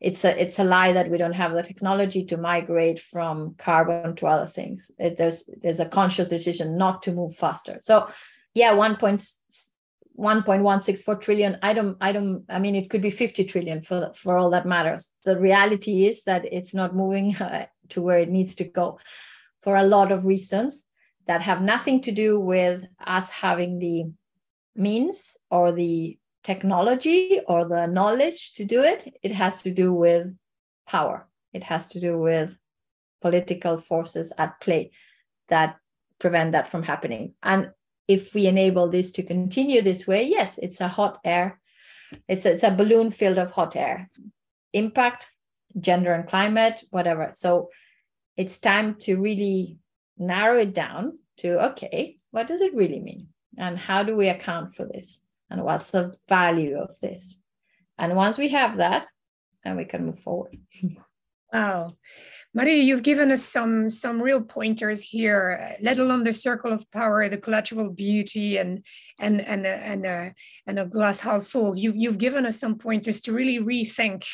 It's 0.00 0.24
a 0.24 0.42
it's 0.42 0.58
a 0.58 0.64
lie 0.64 0.92
that 0.92 1.10
we 1.10 1.16
don't 1.16 1.32
have 1.32 1.52
the 1.52 1.62
technology 1.62 2.24
to 2.26 2.36
migrate 2.36 3.00
from 3.00 3.54
carbon 3.56 4.16
to 4.16 4.26
other 4.26 4.46
things. 4.46 4.90
It, 4.98 5.16
there's 5.16 5.48
there's 5.62 5.80
a 5.80 5.86
conscious 5.86 6.28
decision 6.28 6.76
not 6.76 7.02
to 7.04 7.12
move 7.12 7.36
faster. 7.36 7.78
So, 7.80 8.08
yeah, 8.52 8.74
one 8.74 8.96
point 8.96 9.24
1.164 10.18 11.20
trillion 11.22 11.56
i 11.62 11.72
don't 11.72 11.96
i 12.02 12.12
don't 12.12 12.44
i 12.50 12.58
mean 12.58 12.74
it 12.74 12.90
could 12.90 13.00
be 13.00 13.10
50 13.10 13.44
trillion 13.44 13.82
for 13.82 14.12
for 14.14 14.36
all 14.36 14.50
that 14.50 14.66
matters 14.66 15.14
the 15.24 15.40
reality 15.40 16.06
is 16.06 16.24
that 16.24 16.44
it's 16.52 16.74
not 16.74 16.94
moving 16.94 17.34
uh, 17.36 17.64
to 17.92 18.02
where 18.02 18.18
it 18.18 18.30
needs 18.30 18.54
to 18.54 18.64
go 18.64 18.98
for 19.60 19.76
a 19.76 19.86
lot 19.86 20.12
of 20.12 20.24
reasons 20.24 20.86
that 21.26 21.40
have 21.40 21.62
nothing 21.62 22.00
to 22.00 22.12
do 22.12 22.38
with 22.38 22.84
us 23.06 23.30
having 23.30 23.78
the 23.78 24.04
means 24.74 25.36
or 25.50 25.72
the 25.72 26.18
technology 26.42 27.40
or 27.46 27.64
the 27.66 27.86
knowledge 27.86 28.54
to 28.54 28.64
do 28.64 28.82
it 28.82 29.16
it 29.22 29.30
has 29.30 29.62
to 29.62 29.70
do 29.70 29.92
with 29.92 30.34
power 30.88 31.28
it 31.52 31.62
has 31.62 31.86
to 31.86 32.00
do 32.00 32.18
with 32.18 32.58
political 33.20 33.78
forces 33.78 34.32
at 34.38 34.60
play 34.60 34.90
that 35.48 35.76
prevent 36.18 36.52
that 36.52 36.66
from 36.66 36.82
happening 36.82 37.34
and 37.42 37.70
if 38.08 38.34
we 38.34 38.46
enable 38.46 38.88
this 38.88 39.12
to 39.12 39.22
continue 39.22 39.82
this 39.82 40.06
way, 40.06 40.24
yes, 40.24 40.58
it's 40.58 40.80
a 40.80 40.88
hot 40.88 41.20
air. 41.24 41.60
It's 42.28 42.44
a, 42.44 42.52
it's 42.52 42.62
a 42.62 42.70
balloon 42.70 43.10
filled 43.10 43.38
of 43.38 43.50
hot 43.50 43.76
air. 43.76 44.10
Impact, 44.72 45.28
gender 45.80 46.12
and 46.12 46.28
climate, 46.28 46.84
whatever. 46.90 47.30
So 47.34 47.70
it's 48.36 48.58
time 48.58 48.96
to 49.00 49.16
really 49.16 49.78
narrow 50.18 50.58
it 50.58 50.74
down 50.74 51.18
to 51.38 51.64
okay, 51.70 52.18
what 52.30 52.46
does 52.46 52.60
it 52.60 52.74
really 52.74 53.00
mean? 53.00 53.28
And 53.58 53.78
how 53.78 54.02
do 54.02 54.16
we 54.16 54.28
account 54.28 54.74
for 54.74 54.86
this? 54.86 55.22
And 55.50 55.62
what's 55.62 55.90
the 55.90 56.14
value 56.28 56.78
of 56.78 56.98
this? 57.00 57.42
And 57.98 58.16
once 58.16 58.38
we 58.38 58.48
have 58.48 58.76
that, 58.76 59.06
then 59.64 59.76
we 59.76 59.84
can 59.84 60.06
move 60.06 60.18
forward. 60.18 60.56
wow. 61.52 61.96
Maria, 62.54 62.82
you've 62.82 63.02
given 63.02 63.30
us 63.30 63.42
some 63.42 63.88
some 63.88 64.20
real 64.20 64.40
pointers 64.42 65.02
here, 65.02 65.76
let 65.80 65.98
alone 65.98 66.22
the 66.22 66.32
circle 66.32 66.70
of 66.70 66.90
power, 66.90 67.26
the 67.28 67.38
collateral 67.38 67.90
beauty, 67.90 68.58
and 68.58 68.84
and 69.18 69.40
and 69.40 69.66
and 69.66 70.04
uh, 70.04 70.30
and 70.66 70.78
a 70.78 70.84
glass 70.84 71.20
half 71.20 71.44
full. 71.46 71.76
You 71.76 71.92
you've 71.96 72.18
given 72.18 72.44
us 72.44 72.60
some 72.60 72.76
pointers 72.76 73.22
to 73.22 73.32
really 73.32 73.58
rethink 73.58 74.26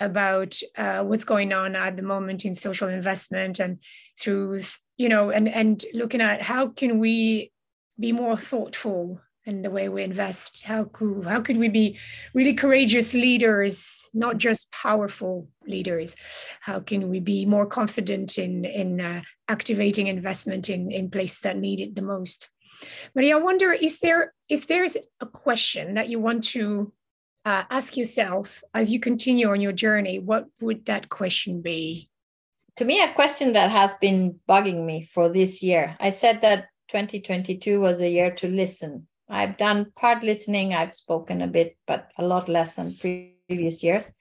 about 0.00 0.58
uh, 0.76 1.02
what's 1.02 1.24
going 1.24 1.52
on 1.52 1.76
at 1.76 1.96
the 1.96 2.02
moment 2.02 2.44
in 2.44 2.54
social 2.54 2.88
investment 2.88 3.60
and 3.60 3.78
through 4.18 4.60
you 4.96 5.08
know 5.08 5.30
and 5.30 5.48
and 5.48 5.84
looking 5.92 6.20
at 6.20 6.42
how 6.42 6.68
can 6.68 6.98
we 6.98 7.52
be 7.98 8.12
more 8.12 8.36
thoughtful 8.36 9.20
in 9.46 9.62
the 9.62 9.70
way 9.70 9.88
we 9.88 10.02
invest? 10.02 10.64
How 10.64 10.84
could, 10.84 11.26
how 11.26 11.40
could 11.40 11.58
we 11.58 11.68
be 11.68 11.98
really 12.32 12.54
courageous 12.54 13.12
leaders 13.12 14.10
not 14.14 14.38
just 14.38 14.70
powerful 14.72 15.48
leaders? 15.66 16.16
How 16.60 16.80
can 16.80 17.08
we 17.10 17.20
be 17.20 17.44
more 17.44 17.66
confident 17.66 18.38
in 18.38 18.64
in 18.64 19.00
uh, 19.00 19.22
activating 19.48 20.06
investment 20.06 20.68
in 20.68 20.90
in 20.90 21.10
places 21.10 21.40
that 21.40 21.58
need 21.58 21.80
it 21.80 21.94
the 21.94 22.02
most? 22.02 22.50
Maria 23.14 23.36
i 23.36 23.40
wonder 23.40 23.72
is 23.72 24.00
there 24.00 24.34
if 24.50 24.66
there's 24.66 24.96
a 25.20 25.26
question 25.26 25.94
that 25.94 26.08
you 26.08 26.18
want 26.18 26.42
to 26.42 26.92
uh, 27.44 27.64
ask 27.70 27.96
yourself 27.96 28.62
as 28.72 28.92
you 28.92 28.98
continue 28.98 29.48
on 29.48 29.60
your 29.60 29.72
journey 29.72 30.18
what 30.18 30.46
would 30.60 30.86
that 30.86 31.08
question 31.08 31.60
be? 31.60 32.08
To 32.76 32.84
me 32.84 33.02
a 33.02 33.12
question 33.12 33.52
that 33.52 33.70
has 33.70 33.94
been 33.96 34.40
bugging 34.48 34.84
me 34.84 35.04
for 35.04 35.28
this 35.28 35.62
year 35.62 35.96
i 36.00 36.10
said 36.10 36.40
that 36.42 36.66
2022 36.88 37.80
was 37.80 38.00
a 38.00 38.08
year 38.08 38.30
to 38.30 38.48
listen. 38.48 39.06
I've 39.28 39.56
done 39.56 39.92
part 39.96 40.22
listening 40.22 40.74
i've 40.74 40.94
spoken 40.94 41.42
a 41.42 41.46
bit 41.46 41.76
but 41.86 42.10
a 42.18 42.24
lot 42.24 42.48
less 42.48 42.76
than 42.76 42.96
previous 42.96 43.82
years. 43.82 44.12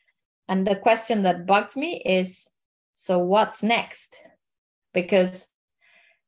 And 0.47 0.67
the 0.67 0.75
question 0.75 1.23
that 1.23 1.45
bugs 1.45 1.75
me 1.75 2.01
is 2.05 2.49
so 2.93 3.19
what's 3.19 3.63
next? 3.63 4.17
Because 4.93 5.47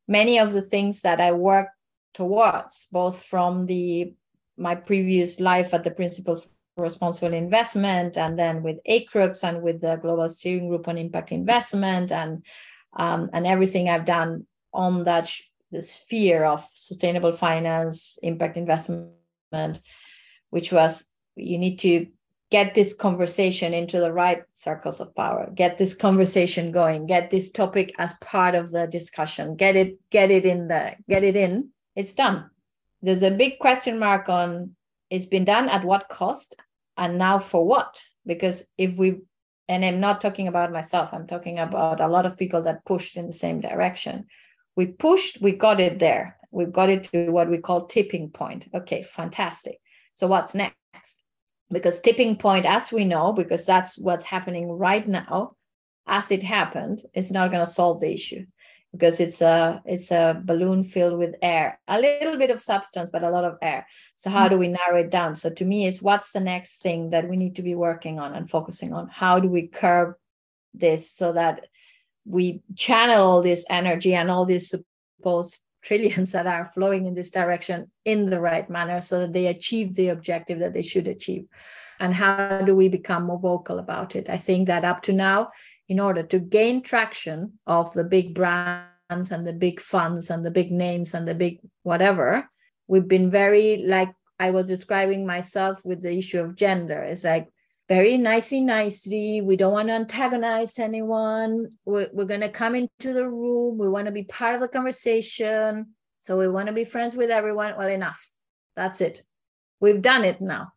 many 0.07 0.39
of 0.39 0.53
the 0.53 0.61
things 0.61 1.01
that 1.01 1.19
i 1.19 1.31
work 1.31 1.69
towards 2.13 2.87
both 2.91 3.23
from 3.23 3.65
the 3.65 4.13
my 4.57 4.75
previous 4.75 5.39
life 5.39 5.73
at 5.73 5.83
the 5.83 5.91
principles 5.91 6.47
responsible 6.77 7.33
investment 7.33 8.17
and 8.17 8.37
then 8.37 8.63
with 8.63 8.77
ACRUX 8.87 9.43
and 9.43 9.61
with 9.61 9.81
the 9.81 9.95
global 9.97 10.27
steering 10.29 10.67
group 10.67 10.87
on 10.87 10.97
impact 10.97 11.31
investment 11.31 12.11
and 12.11 12.43
um, 12.97 13.29
and 13.33 13.45
everything 13.45 13.89
I've 13.89 14.05
done 14.05 14.45
on 14.73 15.03
that 15.03 15.27
sh- 15.27 15.43
the 15.71 15.81
sphere 15.81 16.45
of 16.45 16.65
sustainable 16.73 17.33
finance, 17.33 18.17
impact 18.23 18.55
investment, 18.55 19.81
which 20.49 20.71
was 20.71 21.05
you 21.35 21.57
need 21.57 21.77
to 21.79 22.07
get 22.51 22.75
this 22.75 22.93
conversation 22.93 23.73
into 23.73 23.99
the 23.99 24.13
right 24.13 24.43
circles 24.51 25.01
of 25.01 25.15
power, 25.15 25.49
get 25.53 25.77
this 25.77 25.93
conversation 25.93 26.71
going, 26.71 27.05
get 27.05 27.31
this 27.31 27.51
topic 27.51 27.93
as 27.97 28.13
part 28.21 28.55
of 28.55 28.71
the 28.71 28.87
discussion, 28.87 29.55
get 29.55 29.75
it, 29.75 29.97
get 30.09 30.31
it 30.31 30.45
in 30.45 30.67
the, 30.67 30.93
get 31.09 31.23
it 31.23 31.35
in. 31.35 31.69
It's 31.95 32.13
done. 32.13 32.49
There's 33.01 33.23
a 33.23 33.31
big 33.31 33.59
question 33.59 33.99
mark 33.99 34.29
on 34.29 34.75
it's 35.09 35.25
been 35.25 35.45
done 35.45 35.69
at 35.69 35.85
what 35.85 36.09
cost 36.09 36.55
and 36.97 37.17
now 37.17 37.39
for 37.39 37.65
what? 37.65 38.01
Because 38.25 38.63
if 38.77 38.95
we 38.95 39.21
and 39.67 39.83
i'm 39.83 39.99
not 39.99 40.21
talking 40.21 40.47
about 40.47 40.71
myself 40.71 41.11
i'm 41.11 41.27
talking 41.27 41.57
about 41.57 41.99
a 41.99 42.07
lot 42.07 42.25
of 42.25 42.37
people 42.37 42.61
that 42.61 42.85
pushed 42.85 43.17
in 43.17 43.27
the 43.27 43.33
same 43.33 43.61
direction. 43.61 44.25
We 44.75 44.87
pushed 44.87 45.41
we 45.41 45.53
got 45.53 45.79
it 45.79 45.99
there. 45.99 46.37
We 46.51 46.65
got 46.65 46.89
it 46.89 47.05
to 47.11 47.31
what 47.31 47.49
we 47.49 47.59
call 47.59 47.87
tipping 47.87 48.29
point. 48.29 48.67
Okay 48.73 49.03
fantastic. 49.03 49.79
So 50.13 50.27
what's 50.27 50.53
next? 50.53 50.75
Because 51.71 52.01
tipping 52.01 52.37
point 52.37 52.65
as 52.65 52.91
we 52.91 53.05
know 53.05 53.33
because 53.33 53.65
that's 53.65 53.97
what's 53.97 54.23
happening 54.23 54.69
right 54.69 55.07
now 55.07 55.55
as 56.07 56.29
it 56.29 56.43
happened 56.43 57.01
is 57.13 57.31
not 57.31 57.51
going 57.51 57.65
to 57.65 57.71
solve 57.71 57.99
the 57.99 58.13
issue 58.13 58.45
because 58.97 59.19
it's 59.19 59.41
a 59.41 59.81
it's 59.85 60.11
a 60.11 60.41
balloon 60.45 60.83
filled 60.83 61.17
with 61.19 61.35
air 61.41 61.79
a 61.87 61.99
little 61.99 62.37
bit 62.37 62.49
of 62.49 62.61
substance 62.61 63.09
but 63.11 63.23
a 63.23 63.29
lot 63.29 63.43
of 63.43 63.57
air. 63.61 63.85
So 64.15 64.29
how 64.29 64.45
hmm. 64.47 64.53
do 64.53 64.57
we 64.57 64.67
narrow 64.69 64.99
it 64.99 65.09
down? 65.09 65.35
So 65.35 65.49
to 65.49 65.65
me 65.65 65.85
is 65.85 66.01
what's 66.01 66.31
the 66.31 66.39
next 66.39 66.81
thing 66.81 67.09
that 67.09 67.27
we 67.29 67.37
need 67.37 67.55
to 67.57 67.61
be 67.61 67.75
working 67.75 68.19
on 68.19 68.33
and 68.35 68.49
focusing 68.49 68.93
on? 68.93 69.07
How 69.09 69.39
do 69.39 69.47
we 69.47 69.67
curb 69.67 70.15
this 70.73 71.11
so 71.11 71.33
that 71.33 71.67
we 72.25 72.61
channel 72.75 73.23
all 73.23 73.41
this 73.41 73.65
energy 73.69 74.15
and 74.15 74.31
all 74.31 74.45
these 74.45 74.69
supposed 74.69 75.59
trillions 75.83 76.31
that 76.35 76.47
are 76.47 76.71
flowing 76.73 77.05
in 77.05 77.13
this 77.13 77.29
direction 77.29 77.91
in 78.05 78.29
the 78.29 78.39
right 78.39 78.69
manner 78.69 79.01
so 79.01 79.19
that 79.19 79.33
they 79.33 79.47
achieve 79.47 79.93
the 79.95 80.09
objective 80.09 80.59
that 80.59 80.73
they 80.73 80.81
should 80.81 81.07
achieve? 81.07 81.45
And 81.99 82.13
how 82.13 82.61
do 82.65 82.75
we 82.75 82.89
become 82.89 83.23
more 83.23 83.39
vocal 83.39 83.79
about 83.79 84.15
it? 84.15 84.29
I 84.29 84.37
think 84.37 84.67
that 84.67 84.83
up 84.83 85.01
to 85.03 85.13
now 85.13 85.51
in 85.87 85.99
order 85.99 86.23
to 86.23 86.39
gain 86.39 86.81
traction 86.81 87.53
of 87.67 87.93
the 87.93 88.03
big 88.03 88.33
brands 88.33 88.87
and 89.09 89.45
the 89.45 89.53
big 89.53 89.79
funds 89.79 90.29
and 90.29 90.43
the 90.43 90.51
big 90.51 90.71
names 90.71 91.13
and 91.13 91.27
the 91.27 91.35
big 91.35 91.59
whatever 91.83 92.49
we've 92.87 93.07
been 93.07 93.29
very 93.29 93.83
like 93.85 94.09
i 94.39 94.49
was 94.51 94.67
describing 94.67 95.25
myself 95.25 95.83
with 95.85 96.01
the 96.01 96.11
issue 96.11 96.41
of 96.41 96.55
gender. 96.55 97.01
It's 97.01 97.23
like 97.23 97.47
very 97.87 98.17
nicely 98.17 98.61
nicely 98.61 99.41
we 99.41 99.55
don't 99.55 99.73
want 99.73 99.89
to 99.89 99.93
antagonize 99.93 100.79
anyone. 100.79 101.67
We're, 101.85 102.09
we're 102.11 102.25
going 102.25 102.41
to 102.41 102.49
come 102.49 102.75
into 102.75 103.13
the 103.13 103.29
room. 103.29 103.77
We 103.77 103.87
want 103.87 104.07
to 104.07 104.11
be 104.11 104.23
part 104.23 104.55
of 104.55 104.61
the 104.61 104.67
conversation. 104.67 105.93
So 106.19 106.37
we 106.37 106.47
want 106.47 106.67
to 106.67 106.73
be 106.73 106.85
friends 106.85 107.15
with 107.15 107.29
everyone. 107.29 107.75
Well 107.77 107.87
enough. 107.87 108.27
That's 108.75 109.01
it. 109.01 109.23
We've 109.79 110.01
done 110.01 110.25
it 110.25 110.41
now. 110.41 110.69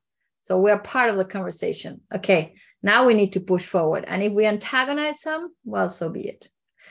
So 0.42 0.60
we're 0.60 0.78
part 0.78 1.10
of 1.10 1.16
the 1.16 1.24
conversation. 1.24 2.02
Okay 2.14 2.54
now 2.82 3.06
we 3.06 3.14
need 3.14 3.32
to 3.32 3.40
push 3.40 3.66
forward. 3.66 4.04
And 4.06 4.22
if 4.22 4.32
we 4.32 4.46
antagonize 4.46 5.20
some, 5.20 5.52
well, 5.64 5.90
so 5.90 6.08
be 6.08 6.28
it. 6.28 6.48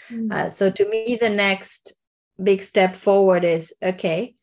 Mm-hmm. 0.10 0.32
Uh, 0.32 0.50
so 0.50 0.70
to 0.70 0.90
me, 0.90 1.18
the 1.20 1.30
next 1.30 1.94
big 2.42 2.62
step 2.62 2.96
forward 2.96 3.44
is 3.44 3.74
okay, 3.82 4.36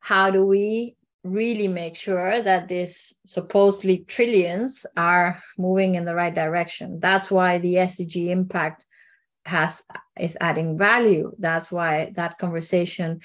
how 0.00 0.30
do 0.30 0.44
we 0.44 0.96
really 1.22 1.68
make 1.68 1.96
sure 1.96 2.40
that 2.40 2.68
these 2.68 3.14
supposedly 3.24 4.04
trillions 4.06 4.84
are 4.96 5.40
moving 5.58 5.94
in 5.94 6.04
the 6.04 6.14
right 6.14 6.34
direction? 6.34 7.00
That's 7.00 7.30
why 7.30 7.58
the 7.58 7.74
SDG 7.74 8.28
impact 8.28 8.84
has 9.46 9.82
is 10.18 10.36
adding 10.40 10.78
value. 10.78 11.32
That's 11.38 11.72
why 11.72 12.12
that 12.16 12.38
conversation 12.38 13.20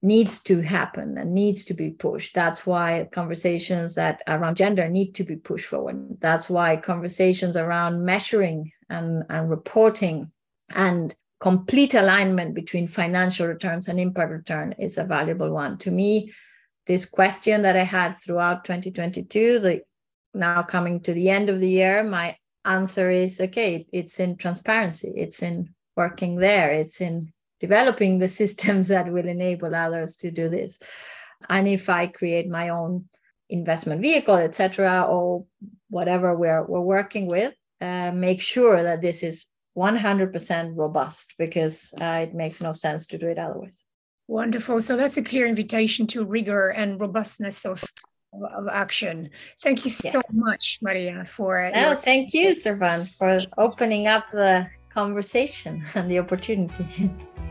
needs 0.00 0.40
to 0.40 0.60
happen 0.60 1.18
and 1.18 1.34
needs 1.34 1.64
to 1.64 1.74
be 1.74 1.90
pushed. 1.90 2.34
That's 2.34 2.64
why 2.64 3.08
conversations 3.10 3.96
that 3.96 4.22
around 4.28 4.56
gender 4.56 4.88
need 4.88 5.14
to 5.16 5.24
be 5.24 5.36
pushed 5.36 5.66
forward. 5.66 6.20
That's 6.20 6.48
why 6.48 6.76
conversations 6.76 7.56
around 7.56 8.04
measuring 8.04 8.72
and, 8.88 9.24
and 9.28 9.50
reporting 9.50 10.30
and 10.70 11.14
complete 11.40 11.94
alignment 11.94 12.54
between 12.54 12.86
financial 12.86 13.46
returns 13.46 13.88
and 13.88 13.98
impact 13.98 14.30
return 14.30 14.74
is 14.78 14.98
a 14.98 15.04
valuable 15.04 15.50
one. 15.50 15.78
To 15.78 15.90
me, 15.90 16.32
this 16.86 17.04
question 17.04 17.62
that 17.62 17.76
I 17.76 17.84
had 17.84 18.14
throughout 18.14 18.64
2022, 18.64 19.58
the 19.58 19.82
now 20.34 20.62
coming 20.62 21.00
to 21.00 21.12
the 21.12 21.30
end 21.30 21.48
of 21.48 21.58
the 21.58 21.68
year, 21.68 22.04
my 22.04 22.36
answer 22.64 23.10
is 23.10 23.40
okay, 23.40 23.86
it's 23.92 24.20
in 24.20 24.36
transparency, 24.36 25.12
it's 25.16 25.42
in 25.42 25.74
working 25.96 26.36
there, 26.36 26.70
it's 26.70 27.00
in 27.00 27.32
developing 27.60 28.18
the 28.18 28.28
systems 28.40 28.88
that 28.88 29.10
will 29.10 29.26
enable 29.26 29.74
others 29.74 30.16
to 30.16 30.30
do 30.30 30.48
this 30.48 30.78
and 31.48 31.68
if 31.68 31.88
i 31.88 32.06
create 32.06 32.48
my 32.48 32.68
own 32.68 33.04
investment 33.50 34.00
vehicle 34.00 34.36
etc 34.36 35.06
or 35.08 35.44
whatever 35.90 36.36
we're, 36.36 36.64
we're 36.64 36.80
working 36.80 37.26
with 37.26 37.54
uh, 37.80 38.10
make 38.10 38.40
sure 38.42 38.82
that 38.82 39.00
this 39.00 39.22
is 39.22 39.46
100% 39.76 40.76
robust 40.76 41.34
because 41.38 41.94
uh, 42.00 42.20
it 42.24 42.34
makes 42.34 42.60
no 42.60 42.72
sense 42.72 43.06
to 43.06 43.16
do 43.16 43.28
it 43.28 43.38
otherwise 43.38 43.84
wonderful 44.26 44.80
so 44.80 44.96
that's 44.96 45.16
a 45.16 45.22
clear 45.22 45.46
invitation 45.46 46.06
to 46.06 46.24
rigor 46.24 46.68
and 46.68 47.00
robustness 47.00 47.64
of 47.64 47.82
of 48.32 48.68
action. 48.70 49.30
Thank 49.60 49.84
you 49.84 49.90
so 49.90 50.20
much, 50.32 50.78
Maria, 50.82 51.24
for. 51.24 51.70
No, 51.74 51.88
your- 51.88 51.96
thank 51.96 52.34
you, 52.34 52.54
Servane, 52.54 53.06
for 53.16 53.40
opening 53.56 54.06
up 54.06 54.30
the 54.30 54.68
conversation 54.90 55.84
and 55.94 56.10
the 56.10 56.18
opportunity. 56.18 57.10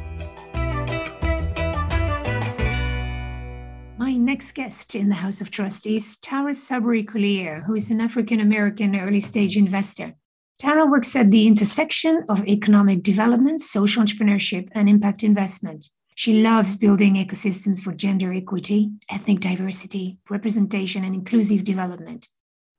next 4.28 4.52
guest 4.52 4.94
in 4.94 5.08
the 5.08 5.16
House 5.16 5.40
of 5.40 5.50
Trustees, 5.50 6.18
Tara 6.18 6.52
Sabri 6.52 7.08
Collier, 7.08 7.62
who 7.66 7.74
is 7.76 7.90
an 7.90 8.02
African 8.02 8.42
American 8.42 8.94
early 8.94 9.22
stage 9.22 9.56
investor. 9.56 10.16
Tara 10.60 10.86
works 10.86 11.16
at 11.16 11.32
the 11.32 11.48
intersection 11.48 12.26
of 12.28 12.46
economic 12.46 13.04
development, 13.04 13.62
social 13.62 14.04
entrepreneurship, 14.04 14.68
and 14.74 14.90
impact 14.90 15.24
investment. 15.24 15.90
She 16.16 16.42
loves 16.42 16.76
building 16.76 17.16
ecosystems 17.16 17.82
for 17.82 17.94
gender 17.94 18.34
equity, 18.34 18.92
ethnic 19.10 19.40
diversity, 19.40 20.18
representation, 20.30 21.06
and 21.06 21.16
inclusive 21.16 21.64
development. 21.64 22.28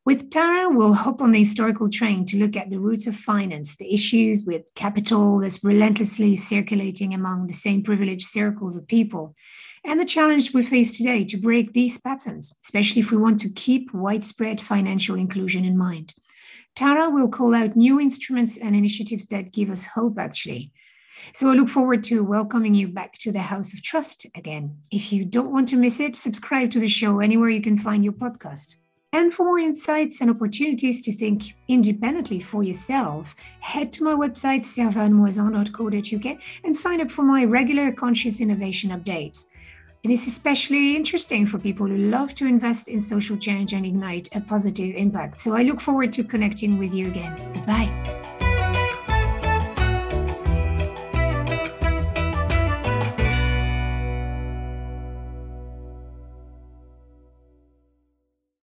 With 0.04 0.28
Tara, 0.28 0.68
we'll 0.68 0.92
hop 0.92 1.22
on 1.22 1.32
the 1.32 1.38
historical 1.38 1.88
train 1.88 2.26
to 2.26 2.36
look 2.36 2.56
at 2.56 2.68
the 2.68 2.78
roots 2.78 3.06
of 3.06 3.16
finance, 3.16 3.76
the 3.76 3.90
issues 3.90 4.44
with 4.44 4.64
capital 4.74 5.38
that's 5.38 5.64
relentlessly 5.64 6.36
circulating 6.36 7.14
among 7.14 7.46
the 7.46 7.54
same 7.54 7.82
privileged 7.82 8.26
circles 8.26 8.76
of 8.76 8.86
people, 8.86 9.34
and 9.84 10.00
the 10.00 10.04
challenge 10.04 10.52
we 10.52 10.62
face 10.62 10.96
today 10.96 11.24
to 11.24 11.36
break 11.36 11.72
these 11.72 11.98
patterns, 11.98 12.52
especially 12.64 13.00
if 13.00 13.10
we 13.10 13.16
want 13.16 13.40
to 13.40 13.52
keep 13.52 13.92
widespread 13.94 14.60
financial 14.60 15.16
inclusion 15.16 15.64
in 15.64 15.76
mind. 15.76 16.14
Tara 16.74 17.10
will 17.10 17.28
call 17.28 17.54
out 17.54 17.76
new 17.76 18.00
instruments 18.00 18.56
and 18.56 18.76
initiatives 18.76 19.26
that 19.26 19.52
give 19.52 19.70
us 19.70 19.84
hope, 19.84 20.18
actually. 20.18 20.70
So 21.34 21.50
I 21.50 21.54
look 21.54 21.68
forward 21.68 22.04
to 22.04 22.22
welcoming 22.22 22.74
you 22.74 22.88
back 22.88 23.18
to 23.18 23.32
the 23.32 23.40
House 23.40 23.74
of 23.74 23.82
Trust 23.82 24.26
again. 24.36 24.76
If 24.90 25.12
you 25.12 25.24
don't 25.24 25.52
want 25.52 25.68
to 25.68 25.76
miss 25.76 25.98
it, 26.00 26.14
subscribe 26.14 26.70
to 26.70 26.80
the 26.80 26.88
show 26.88 27.20
anywhere 27.20 27.50
you 27.50 27.60
can 27.60 27.76
find 27.76 28.04
your 28.04 28.12
podcast. 28.12 28.76
And 29.12 29.32
for 29.32 29.44
more 29.44 29.58
insights 29.58 30.20
and 30.20 30.30
opportunities 30.30 31.00
to 31.02 31.16
think 31.16 31.54
independently 31.66 32.40
for 32.40 32.62
yourself, 32.62 33.34
head 33.60 33.90
to 33.92 34.04
my 34.04 34.12
website, 34.12 34.60
servanemouazan.co.uk, 34.60 36.38
and 36.62 36.76
sign 36.76 37.00
up 37.00 37.10
for 37.10 37.22
my 37.22 37.44
regular 37.44 37.90
conscious 37.90 38.40
innovation 38.40 38.90
updates. 38.90 39.46
It 40.08 40.12
is 40.12 40.26
especially 40.26 40.96
interesting 40.96 41.46
for 41.46 41.58
people 41.58 41.86
who 41.86 41.98
love 41.98 42.34
to 42.36 42.46
invest 42.46 42.88
in 42.88 42.98
social 42.98 43.36
change 43.36 43.74
and 43.74 43.84
ignite 43.84 44.34
a 44.34 44.40
positive 44.40 44.96
impact. 44.96 45.38
So 45.38 45.54
I 45.54 45.64
look 45.64 45.82
forward 45.82 46.14
to 46.14 46.24
connecting 46.24 46.78
with 46.78 46.94
you 46.94 47.08
again. 47.08 47.36
Goodbye. 47.52 48.47